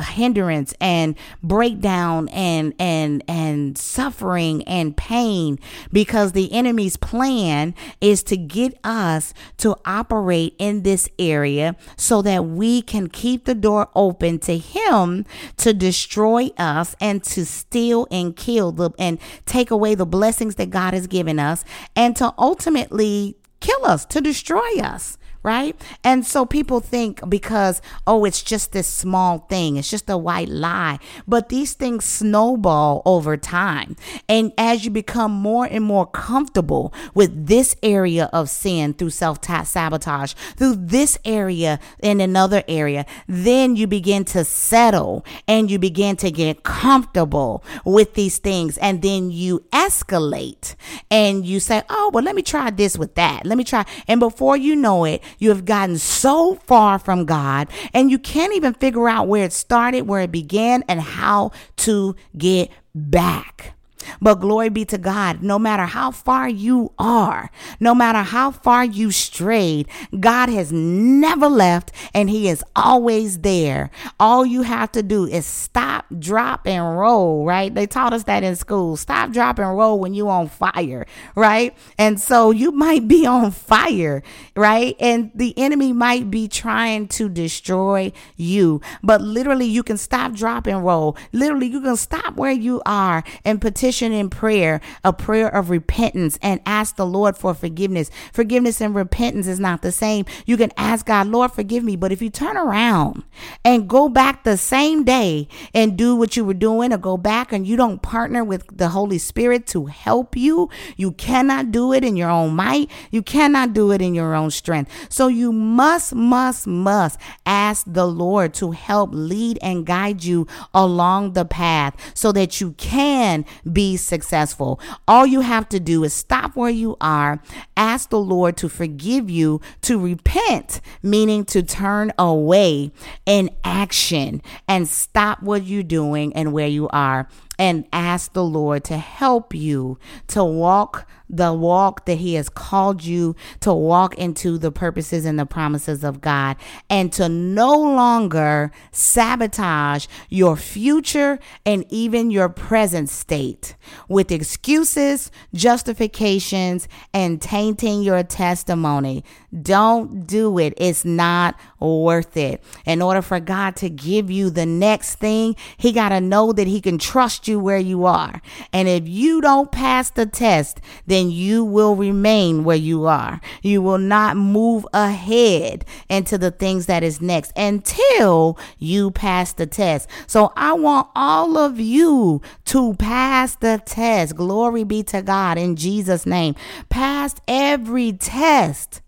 hindrance 0.00 0.74
and 0.80 1.16
breakdown 1.42 2.28
and 2.28 2.74
and 2.78 3.22
and 3.28 3.78
suffering 3.78 4.62
and 4.64 4.96
pain 4.96 5.58
because 5.92 6.32
the 6.32 6.52
enemy's 6.52 6.96
plan 6.96 7.74
is 8.00 8.22
to 8.24 8.36
get 8.36 8.78
us 8.84 9.32
to 9.58 9.76
operate 9.84 10.54
in 10.58 10.82
this 10.82 11.08
area 11.18 11.76
so 11.96 12.22
that 12.22 12.44
we 12.44 12.82
can 12.82 13.08
keep 13.08 13.44
the 13.44 13.54
door 13.54 13.88
open 13.94 14.38
to 14.38 14.58
him 14.58 15.24
to 15.56 15.72
destroy 15.72 16.50
us 16.58 16.96
and 17.00 17.22
to 17.22 17.44
steal 17.44 18.06
and 18.10 18.36
kill 18.36 18.72
the 18.72 18.90
and 18.98 19.18
take 19.46 19.70
away 19.70 19.94
the 19.94 20.06
blessings 20.06 20.56
that 20.56 20.70
God 20.70 20.94
has 20.94 21.06
given 21.06 21.38
us 21.38 21.64
and 21.94 22.16
to 22.16 22.32
ultimately 22.38 22.71
ultimately 22.72 23.36
kill 23.60 23.84
us, 23.84 24.04
to 24.06 24.20
destroy 24.20 24.78
us 24.80 25.18
right? 25.42 25.76
And 26.04 26.26
so 26.26 26.46
people 26.46 26.80
think 26.80 27.28
because, 27.28 27.82
oh, 28.06 28.24
it's 28.24 28.42
just 28.42 28.72
this 28.72 28.86
small 28.86 29.38
thing, 29.48 29.76
it's 29.76 29.90
just 29.90 30.08
a 30.08 30.16
white 30.16 30.48
lie. 30.48 30.98
But 31.26 31.48
these 31.48 31.74
things 31.74 32.04
snowball 32.04 33.02
over 33.04 33.36
time. 33.36 33.96
And 34.28 34.52
as 34.56 34.84
you 34.84 34.90
become 34.90 35.32
more 35.32 35.66
and 35.66 35.84
more 35.84 36.06
comfortable 36.06 36.92
with 37.14 37.46
this 37.46 37.76
area 37.82 38.30
of 38.32 38.48
sin 38.48 38.94
through 38.94 39.10
self 39.10 39.38
sabotage, 39.44 40.34
through 40.56 40.76
this 40.76 41.18
area 41.24 41.78
in 42.02 42.20
another 42.20 42.62
area, 42.68 43.06
then 43.26 43.76
you 43.76 43.86
begin 43.86 44.24
to 44.26 44.44
settle 44.44 45.24
and 45.48 45.70
you 45.70 45.78
begin 45.78 46.16
to 46.16 46.30
get 46.30 46.62
comfortable 46.62 47.64
with 47.84 48.14
these 48.14 48.38
things. 48.38 48.78
And 48.78 49.02
then 49.02 49.30
you 49.30 49.60
escalate 49.72 50.74
and 51.10 51.44
you 51.44 51.60
say, 51.60 51.82
oh, 51.88 52.10
well, 52.12 52.24
let 52.24 52.34
me 52.34 52.42
try 52.42 52.70
this 52.70 52.96
with 52.96 53.14
that. 53.16 53.44
Let 53.44 53.58
me 53.58 53.64
try. 53.64 53.84
And 54.06 54.20
before 54.20 54.56
you 54.56 54.76
know 54.76 55.04
it, 55.04 55.22
you 55.38 55.48
have 55.50 55.64
gotten 55.64 55.98
so 55.98 56.56
far 56.56 56.98
from 56.98 57.24
God 57.24 57.68
and 57.92 58.10
you 58.10 58.18
can't 58.18 58.54
even 58.54 58.74
figure 58.74 59.08
out 59.08 59.28
where 59.28 59.44
it 59.44 59.52
started, 59.52 60.02
where 60.02 60.20
it 60.20 60.32
began, 60.32 60.84
and 60.88 61.00
how 61.00 61.52
to 61.76 62.16
get 62.36 62.70
back. 62.94 63.74
But 64.20 64.36
glory 64.36 64.68
be 64.68 64.84
to 64.86 64.98
God, 64.98 65.42
no 65.42 65.58
matter 65.58 65.84
how 65.84 66.10
far 66.10 66.48
you 66.48 66.92
are, 66.98 67.50
no 67.80 67.94
matter 67.94 68.22
how 68.22 68.50
far 68.50 68.84
you 68.84 69.10
strayed, 69.10 69.88
God 70.18 70.48
has 70.48 70.72
never 70.72 71.48
left 71.48 71.92
and 72.14 72.30
He 72.30 72.48
is 72.48 72.62
always 72.76 73.40
there. 73.40 73.90
All 74.20 74.44
you 74.44 74.62
have 74.62 74.92
to 74.92 75.02
do 75.02 75.26
is 75.26 75.46
stop, 75.46 76.06
drop, 76.18 76.66
and 76.66 76.98
roll, 76.98 77.44
right? 77.44 77.74
They 77.74 77.86
taught 77.86 78.12
us 78.12 78.24
that 78.24 78.44
in 78.44 78.56
school. 78.56 78.96
Stop, 78.96 79.32
drop, 79.32 79.58
and 79.58 79.76
roll 79.76 79.98
when 79.98 80.14
you're 80.14 80.30
on 80.30 80.48
fire, 80.48 81.06
right? 81.34 81.76
And 81.98 82.20
so 82.20 82.50
you 82.50 82.70
might 82.70 83.08
be 83.08 83.26
on 83.26 83.50
fire, 83.50 84.22
right? 84.56 84.96
And 85.00 85.30
the 85.34 85.56
enemy 85.58 85.92
might 85.92 86.30
be 86.30 86.48
trying 86.48 87.08
to 87.08 87.28
destroy 87.28 88.12
you, 88.36 88.80
but 89.02 89.20
literally 89.20 89.66
you 89.66 89.82
can 89.82 89.96
stop, 89.96 90.32
drop, 90.32 90.66
and 90.66 90.84
roll. 90.84 91.16
Literally, 91.32 91.66
you 91.66 91.80
can 91.80 91.96
stop 91.96 92.36
where 92.36 92.52
you 92.52 92.82
are 92.84 93.24
and 93.44 93.60
petition 93.60 93.91
in 94.00 94.30
prayer, 94.30 94.80
a 95.04 95.12
prayer 95.12 95.48
of 95.48 95.68
repentance, 95.68 96.38
and 96.40 96.60
ask 96.64 96.96
the 96.96 97.04
Lord 97.04 97.36
for 97.36 97.52
forgiveness. 97.52 98.10
Forgiveness 98.32 98.80
and 98.80 98.94
repentance 98.94 99.46
is 99.46 99.60
not 99.60 99.82
the 99.82 99.92
same. 99.92 100.24
You 100.46 100.56
can 100.56 100.72
ask 100.76 101.04
God, 101.04 101.26
Lord, 101.26 101.52
forgive 101.52 101.84
me. 101.84 101.96
But 101.96 102.12
if 102.12 102.22
you 102.22 102.30
turn 102.30 102.56
around 102.56 103.24
and 103.64 103.88
go 103.88 104.08
back 104.08 104.44
the 104.44 104.56
same 104.56 105.04
day 105.04 105.48
and 105.74 105.98
do 105.98 106.16
what 106.16 106.36
you 106.36 106.44
were 106.44 106.54
doing, 106.54 106.92
or 106.92 106.98
go 106.98 107.16
back 107.16 107.52
and 107.52 107.66
you 107.66 107.76
don't 107.76 108.00
partner 108.00 108.44
with 108.44 108.64
the 108.74 108.88
Holy 108.88 109.18
Spirit 109.18 109.66
to 109.68 109.86
help 109.86 110.36
you, 110.36 110.70
you 110.96 111.12
cannot 111.12 111.72
do 111.72 111.92
it 111.92 112.04
in 112.04 112.16
your 112.16 112.30
own 112.30 112.54
might. 112.54 112.90
You 113.10 113.22
cannot 113.22 113.74
do 113.74 113.92
it 113.92 114.00
in 114.00 114.14
your 114.14 114.34
own 114.34 114.50
strength. 114.50 114.90
So 115.08 115.26
you 115.26 115.52
must, 115.52 116.14
must, 116.14 116.66
must 116.66 117.18
ask 117.44 117.84
the 117.86 118.06
Lord 118.06 118.54
to 118.54 118.70
help 118.70 119.10
lead 119.12 119.58
and 119.60 119.84
guide 119.84 120.24
you 120.24 120.46
along 120.72 121.32
the 121.32 121.44
path 121.44 121.96
so 122.14 122.32
that 122.32 122.60
you 122.60 122.72
can 122.72 123.44
be 123.70 123.81
successful. 123.96 124.80
All 125.06 125.26
you 125.26 125.40
have 125.40 125.68
to 125.70 125.80
do 125.80 126.04
is 126.04 126.12
stop 126.12 126.56
where 126.56 126.70
you 126.70 126.96
are, 127.00 127.40
ask 127.76 128.10
the 128.10 128.18
Lord 128.18 128.56
to 128.58 128.68
forgive 128.68 129.28
you, 129.28 129.60
to 129.82 129.98
repent, 129.98 130.80
meaning 131.02 131.44
to 131.46 131.62
turn 131.62 132.12
away 132.18 132.92
in 133.26 133.50
action 133.64 134.42
and 134.68 134.88
stop 134.88 135.42
what 135.42 135.64
you're 135.64 135.82
doing 135.82 136.32
and 136.34 136.52
where 136.52 136.68
you 136.68 136.88
are 136.88 137.28
and 137.58 137.86
ask 137.92 138.32
the 138.32 138.44
Lord 138.44 138.84
to 138.84 138.98
help 138.98 139.54
you 139.54 139.98
to 140.28 140.42
walk 140.42 141.06
the 141.32 141.52
walk 141.52 142.04
that 142.04 142.18
He 142.18 142.34
has 142.34 142.48
called 142.48 143.02
you 143.02 143.34
to 143.60 143.72
walk 143.72 144.14
into 144.16 144.58
the 144.58 144.70
purposes 144.70 145.24
and 145.24 145.38
the 145.38 145.46
promises 145.46 146.04
of 146.04 146.20
God 146.20 146.56
and 146.90 147.12
to 147.14 147.28
no 147.28 147.72
longer 147.72 148.70
sabotage 148.92 150.06
your 150.28 150.56
future 150.56 151.38
and 151.64 151.84
even 151.88 152.30
your 152.30 152.50
present 152.50 153.08
state 153.08 153.74
with 154.08 154.30
excuses, 154.30 155.30
justifications, 155.54 156.86
and 157.14 157.40
tainting 157.40 158.02
your 158.02 158.22
testimony. 158.22 159.24
Don't 159.60 160.26
do 160.26 160.58
it. 160.58 160.74
It's 160.76 161.04
not 161.04 161.58
worth 161.80 162.36
it. 162.36 162.62
In 162.86 163.02
order 163.02 163.22
for 163.22 163.40
God 163.40 163.76
to 163.76 163.90
give 163.90 164.30
you 164.30 164.50
the 164.50 164.66
next 164.66 165.16
thing, 165.16 165.56
He 165.76 165.92
got 165.92 166.10
to 166.10 166.20
know 166.20 166.52
that 166.52 166.66
He 166.66 166.80
can 166.80 166.98
trust 166.98 167.48
you 167.48 167.58
where 167.58 167.78
you 167.78 168.04
are. 168.04 168.40
And 168.72 168.88
if 168.88 169.08
you 169.08 169.40
don't 169.40 169.72
pass 169.72 170.10
the 170.10 170.26
test, 170.26 170.80
then 171.06 171.21
you 171.30 171.64
will 171.64 171.96
remain 171.96 172.64
where 172.64 172.76
you 172.76 173.06
are. 173.06 173.40
You 173.62 173.82
will 173.82 173.98
not 173.98 174.36
move 174.36 174.86
ahead 174.92 175.84
into 176.08 176.38
the 176.38 176.50
things 176.50 176.86
that 176.86 177.02
is 177.02 177.20
next 177.20 177.52
until 177.56 178.58
you 178.78 179.10
pass 179.10 179.52
the 179.52 179.66
test. 179.66 180.08
So 180.26 180.52
I 180.56 180.72
want 180.72 181.08
all 181.14 181.56
of 181.58 181.78
you 181.78 182.42
to 182.66 182.94
pass 182.94 183.56
the 183.56 183.80
test. 183.84 184.36
Glory 184.36 184.84
be 184.84 185.02
to 185.04 185.22
God 185.22 185.58
in 185.58 185.76
Jesus' 185.76 186.26
name. 186.26 186.54
Pass 186.88 187.34
every 187.46 188.12
test 188.12 189.00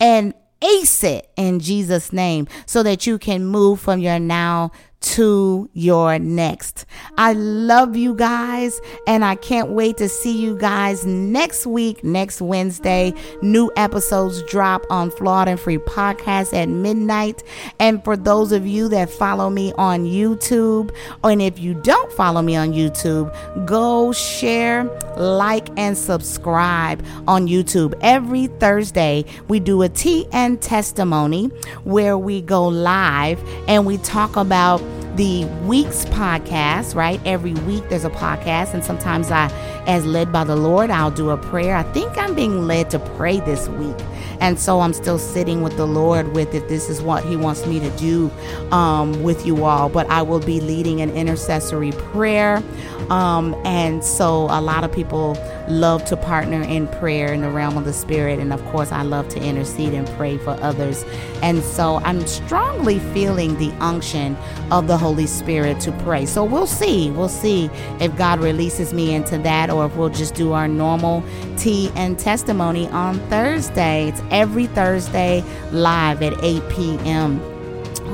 and 0.00 0.34
ace 0.62 1.04
it 1.04 1.30
in 1.36 1.60
Jesus' 1.60 2.12
name 2.12 2.48
so 2.64 2.82
that 2.82 3.06
you 3.06 3.18
can 3.18 3.44
move 3.44 3.80
from 3.80 4.00
your 4.00 4.18
now 4.18 4.70
to 5.00 5.70
your 5.72 6.18
next. 6.18 6.84
I 7.16 7.32
love 7.32 7.96
you 7.96 8.14
guys, 8.14 8.80
and 9.06 9.24
I 9.24 9.34
can't 9.34 9.70
wait 9.70 9.96
to 9.98 10.08
see 10.08 10.36
you 10.36 10.56
guys 10.56 11.06
next 11.06 11.66
week, 11.66 12.02
next 12.02 12.40
Wednesday. 12.40 13.14
New 13.42 13.70
episodes 13.76 14.42
drop 14.44 14.82
on 14.90 15.10
Flawed 15.10 15.48
and 15.48 15.60
Free 15.60 15.78
Podcast 15.78 16.54
at 16.54 16.68
midnight. 16.68 17.42
And 17.78 18.02
for 18.04 18.16
those 18.16 18.52
of 18.52 18.66
you 18.66 18.88
that 18.88 19.10
follow 19.10 19.50
me 19.50 19.72
on 19.78 20.04
YouTube, 20.04 20.94
and 21.22 21.40
if 21.40 21.58
you 21.58 21.74
don't 21.74 22.12
follow 22.12 22.42
me 22.42 22.56
on 22.56 22.72
YouTube, 22.72 23.34
go 23.66 24.12
share, 24.12 24.84
like, 25.16 25.68
and 25.78 25.96
subscribe 25.96 27.04
on 27.28 27.46
YouTube. 27.46 27.94
Every 28.00 28.46
Thursday, 28.46 29.24
we 29.48 29.60
do 29.60 29.82
a 29.82 29.88
tea 29.88 30.26
and 30.32 30.60
testimony 30.60 31.46
where 31.84 32.18
we 32.18 32.40
go 32.40 32.66
live 32.66 33.42
and 33.68 33.86
we 33.86 33.98
talk 33.98 34.36
about 34.36 34.80
the 35.16 35.46
week's 35.64 36.04
podcast, 36.06 36.94
right? 36.94 37.20
Every 37.24 37.54
week 37.54 37.88
there's 37.88 38.04
a 38.04 38.10
podcast, 38.10 38.74
and 38.74 38.84
sometimes 38.84 39.30
I, 39.30 39.50
as 39.86 40.04
led 40.04 40.30
by 40.30 40.44
the 40.44 40.56
Lord, 40.56 40.90
I'll 40.90 41.10
do 41.10 41.30
a 41.30 41.38
prayer. 41.38 41.74
I 41.74 41.84
think 41.84 42.18
I'm 42.18 42.34
being 42.34 42.66
led 42.66 42.90
to 42.90 42.98
pray 42.98 43.40
this 43.40 43.66
week. 43.68 43.96
And 44.40 44.60
so 44.60 44.80
I'm 44.80 44.92
still 44.92 45.18
sitting 45.18 45.62
with 45.62 45.76
the 45.78 45.86
Lord 45.86 46.34
with 46.34 46.54
it. 46.54 46.68
This 46.68 46.90
is 46.90 47.00
what 47.00 47.24
He 47.24 47.36
wants 47.36 47.66
me 47.66 47.80
to 47.80 47.90
do 47.96 48.30
um, 48.70 49.22
with 49.22 49.46
you 49.46 49.64
all. 49.64 49.88
But 49.88 50.06
I 50.10 50.20
will 50.20 50.40
be 50.40 50.60
leading 50.60 51.00
an 51.00 51.10
intercessory 51.10 51.92
prayer. 51.92 52.62
Um, 53.08 53.54
and 53.64 54.04
so 54.04 54.44
a 54.50 54.60
lot 54.60 54.84
of 54.84 54.92
people 54.92 55.34
love 55.68 56.04
to 56.06 56.16
partner 56.16 56.62
in 56.62 56.88
prayer 56.88 57.32
in 57.32 57.40
the 57.40 57.50
realm 57.50 57.76
of 57.76 57.84
the 57.84 57.92
Spirit. 57.92 58.38
And 58.38 58.52
of 58.52 58.64
course, 58.66 58.92
I 58.92 59.02
love 59.02 59.28
to 59.30 59.42
intercede 59.42 59.94
and 59.94 60.06
pray 60.16 60.38
for 60.38 60.50
others. 60.62 61.04
And 61.42 61.62
so 61.62 61.96
I'm 62.04 62.26
strongly 62.26 62.98
feeling 62.98 63.58
the 63.58 63.70
unction 63.80 64.36
of 64.70 64.86
the 64.86 64.96
Holy 64.96 65.26
Spirit 65.26 65.80
to 65.80 65.92
pray. 65.92 66.26
So 66.26 66.44
we'll 66.44 66.66
see. 66.66 67.10
We'll 67.10 67.28
see 67.28 67.70
if 68.00 68.16
God 68.16 68.40
releases 68.40 68.92
me 68.92 69.14
into 69.14 69.38
that 69.38 69.70
or 69.70 69.86
if 69.86 69.96
we'll 69.96 70.08
just 70.08 70.34
do 70.34 70.52
our 70.52 70.68
normal 70.68 71.24
tea 71.56 71.90
and 71.96 72.18
testimony 72.18 72.88
on 72.88 73.18
Thursday. 73.28 74.08
It's 74.08 74.22
every 74.30 74.66
Thursday 74.66 75.42
live 75.72 76.22
at 76.22 76.34
8 76.42 76.68
p.m 76.70 77.55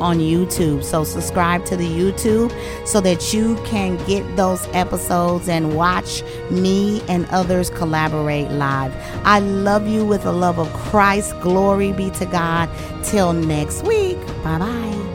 on 0.00 0.18
YouTube. 0.18 0.84
So 0.84 1.04
subscribe 1.04 1.64
to 1.66 1.76
the 1.76 1.86
YouTube 1.86 2.52
so 2.86 3.00
that 3.00 3.32
you 3.32 3.56
can 3.64 3.96
get 4.06 4.36
those 4.36 4.66
episodes 4.68 5.48
and 5.48 5.76
watch 5.76 6.22
me 6.50 7.02
and 7.08 7.26
others 7.30 7.70
collaborate 7.70 8.50
live. 8.50 8.94
I 9.24 9.40
love 9.40 9.86
you 9.86 10.04
with 10.04 10.22
the 10.22 10.32
love 10.32 10.58
of 10.58 10.72
Christ. 10.72 11.38
Glory 11.40 11.92
be 11.92 12.10
to 12.10 12.26
God. 12.26 12.68
Till 13.04 13.32
next 13.32 13.84
week. 13.84 14.18
Bye 14.42 14.58
bye. 14.58 15.12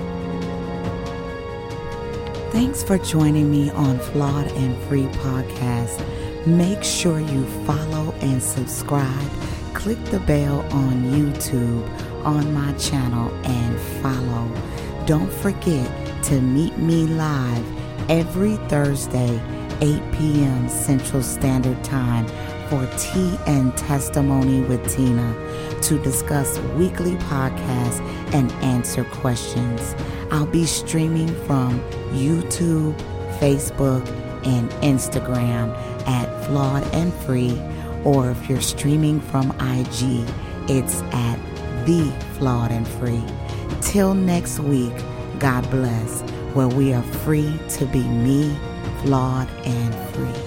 Thanks 2.51 2.81
for 2.81 2.97
joining 2.97 3.51
me 3.51 3.69
on 3.71 3.99
Flawed 3.99 4.47
and 4.53 4.75
Free 4.83 5.05
Podcast. 5.05 6.01
Make 6.47 6.83
sure 6.83 7.19
you 7.19 7.45
follow 7.65 8.13
and 8.21 8.41
subscribe. 8.41 9.29
Click 9.73 10.03
the 10.05 10.19
bell 10.21 10.61
on 10.71 11.03
YouTube 11.03 11.85
on 12.27 12.53
my 12.53 12.73
channel 12.73 13.33
and 13.45 13.79
follow. 14.03 14.51
Don't 15.05 15.31
forget 15.31 15.89
to 16.25 16.41
meet 16.41 16.77
me 16.77 17.07
live 17.07 17.65
every 18.09 18.57
Thursday, 18.67 19.41
8 19.79 20.01
p.m. 20.11 20.67
Central 20.67 21.23
Standard 21.23 21.81
Time 21.85 22.27
for 22.67 22.85
Tea 22.97 23.37
and 23.47 23.75
Testimony 23.77 24.59
with 24.59 24.85
Tina 24.93 25.33
to 25.83 25.97
discuss 26.03 26.59
weekly 26.75 27.15
podcasts 27.15 28.01
and 28.33 28.51
answer 28.61 29.05
questions. 29.05 29.95
I'll 30.29 30.45
be 30.45 30.65
streaming 30.65 31.33
from 31.45 31.79
YouTube, 32.11 32.93
Facebook, 33.39 34.05
and 34.45 34.69
Instagram 34.81 35.73
at 36.05 36.45
Flawed 36.45 36.83
and 36.93 37.13
Free, 37.13 37.57
or 38.03 38.31
if 38.31 38.49
you're 38.49 38.59
streaming 38.59 39.21
from 39.21 39.51
IG, 39.61 40.27
it's 40.69 41.01
at 41.13 41.39
The 41.87 42.11
Flawed 42.37 42.69
and 42.71 42.85
Free. 42.85 43.23
Till 43.79 44.13
next 44.13 44.59
week, 44.59 44.91
God 45.39 45.71
bless, 45.71 46.19
where 46.53 46.67
we 46.67 46.91
are 46.91 47.01
free 47.01 47.57
to 47.77 47.85
be 47.85 48.03
me, 48.03 48.53
flawed, 49.03 49.47
and 49.63 49.95
free. 50.13 50.46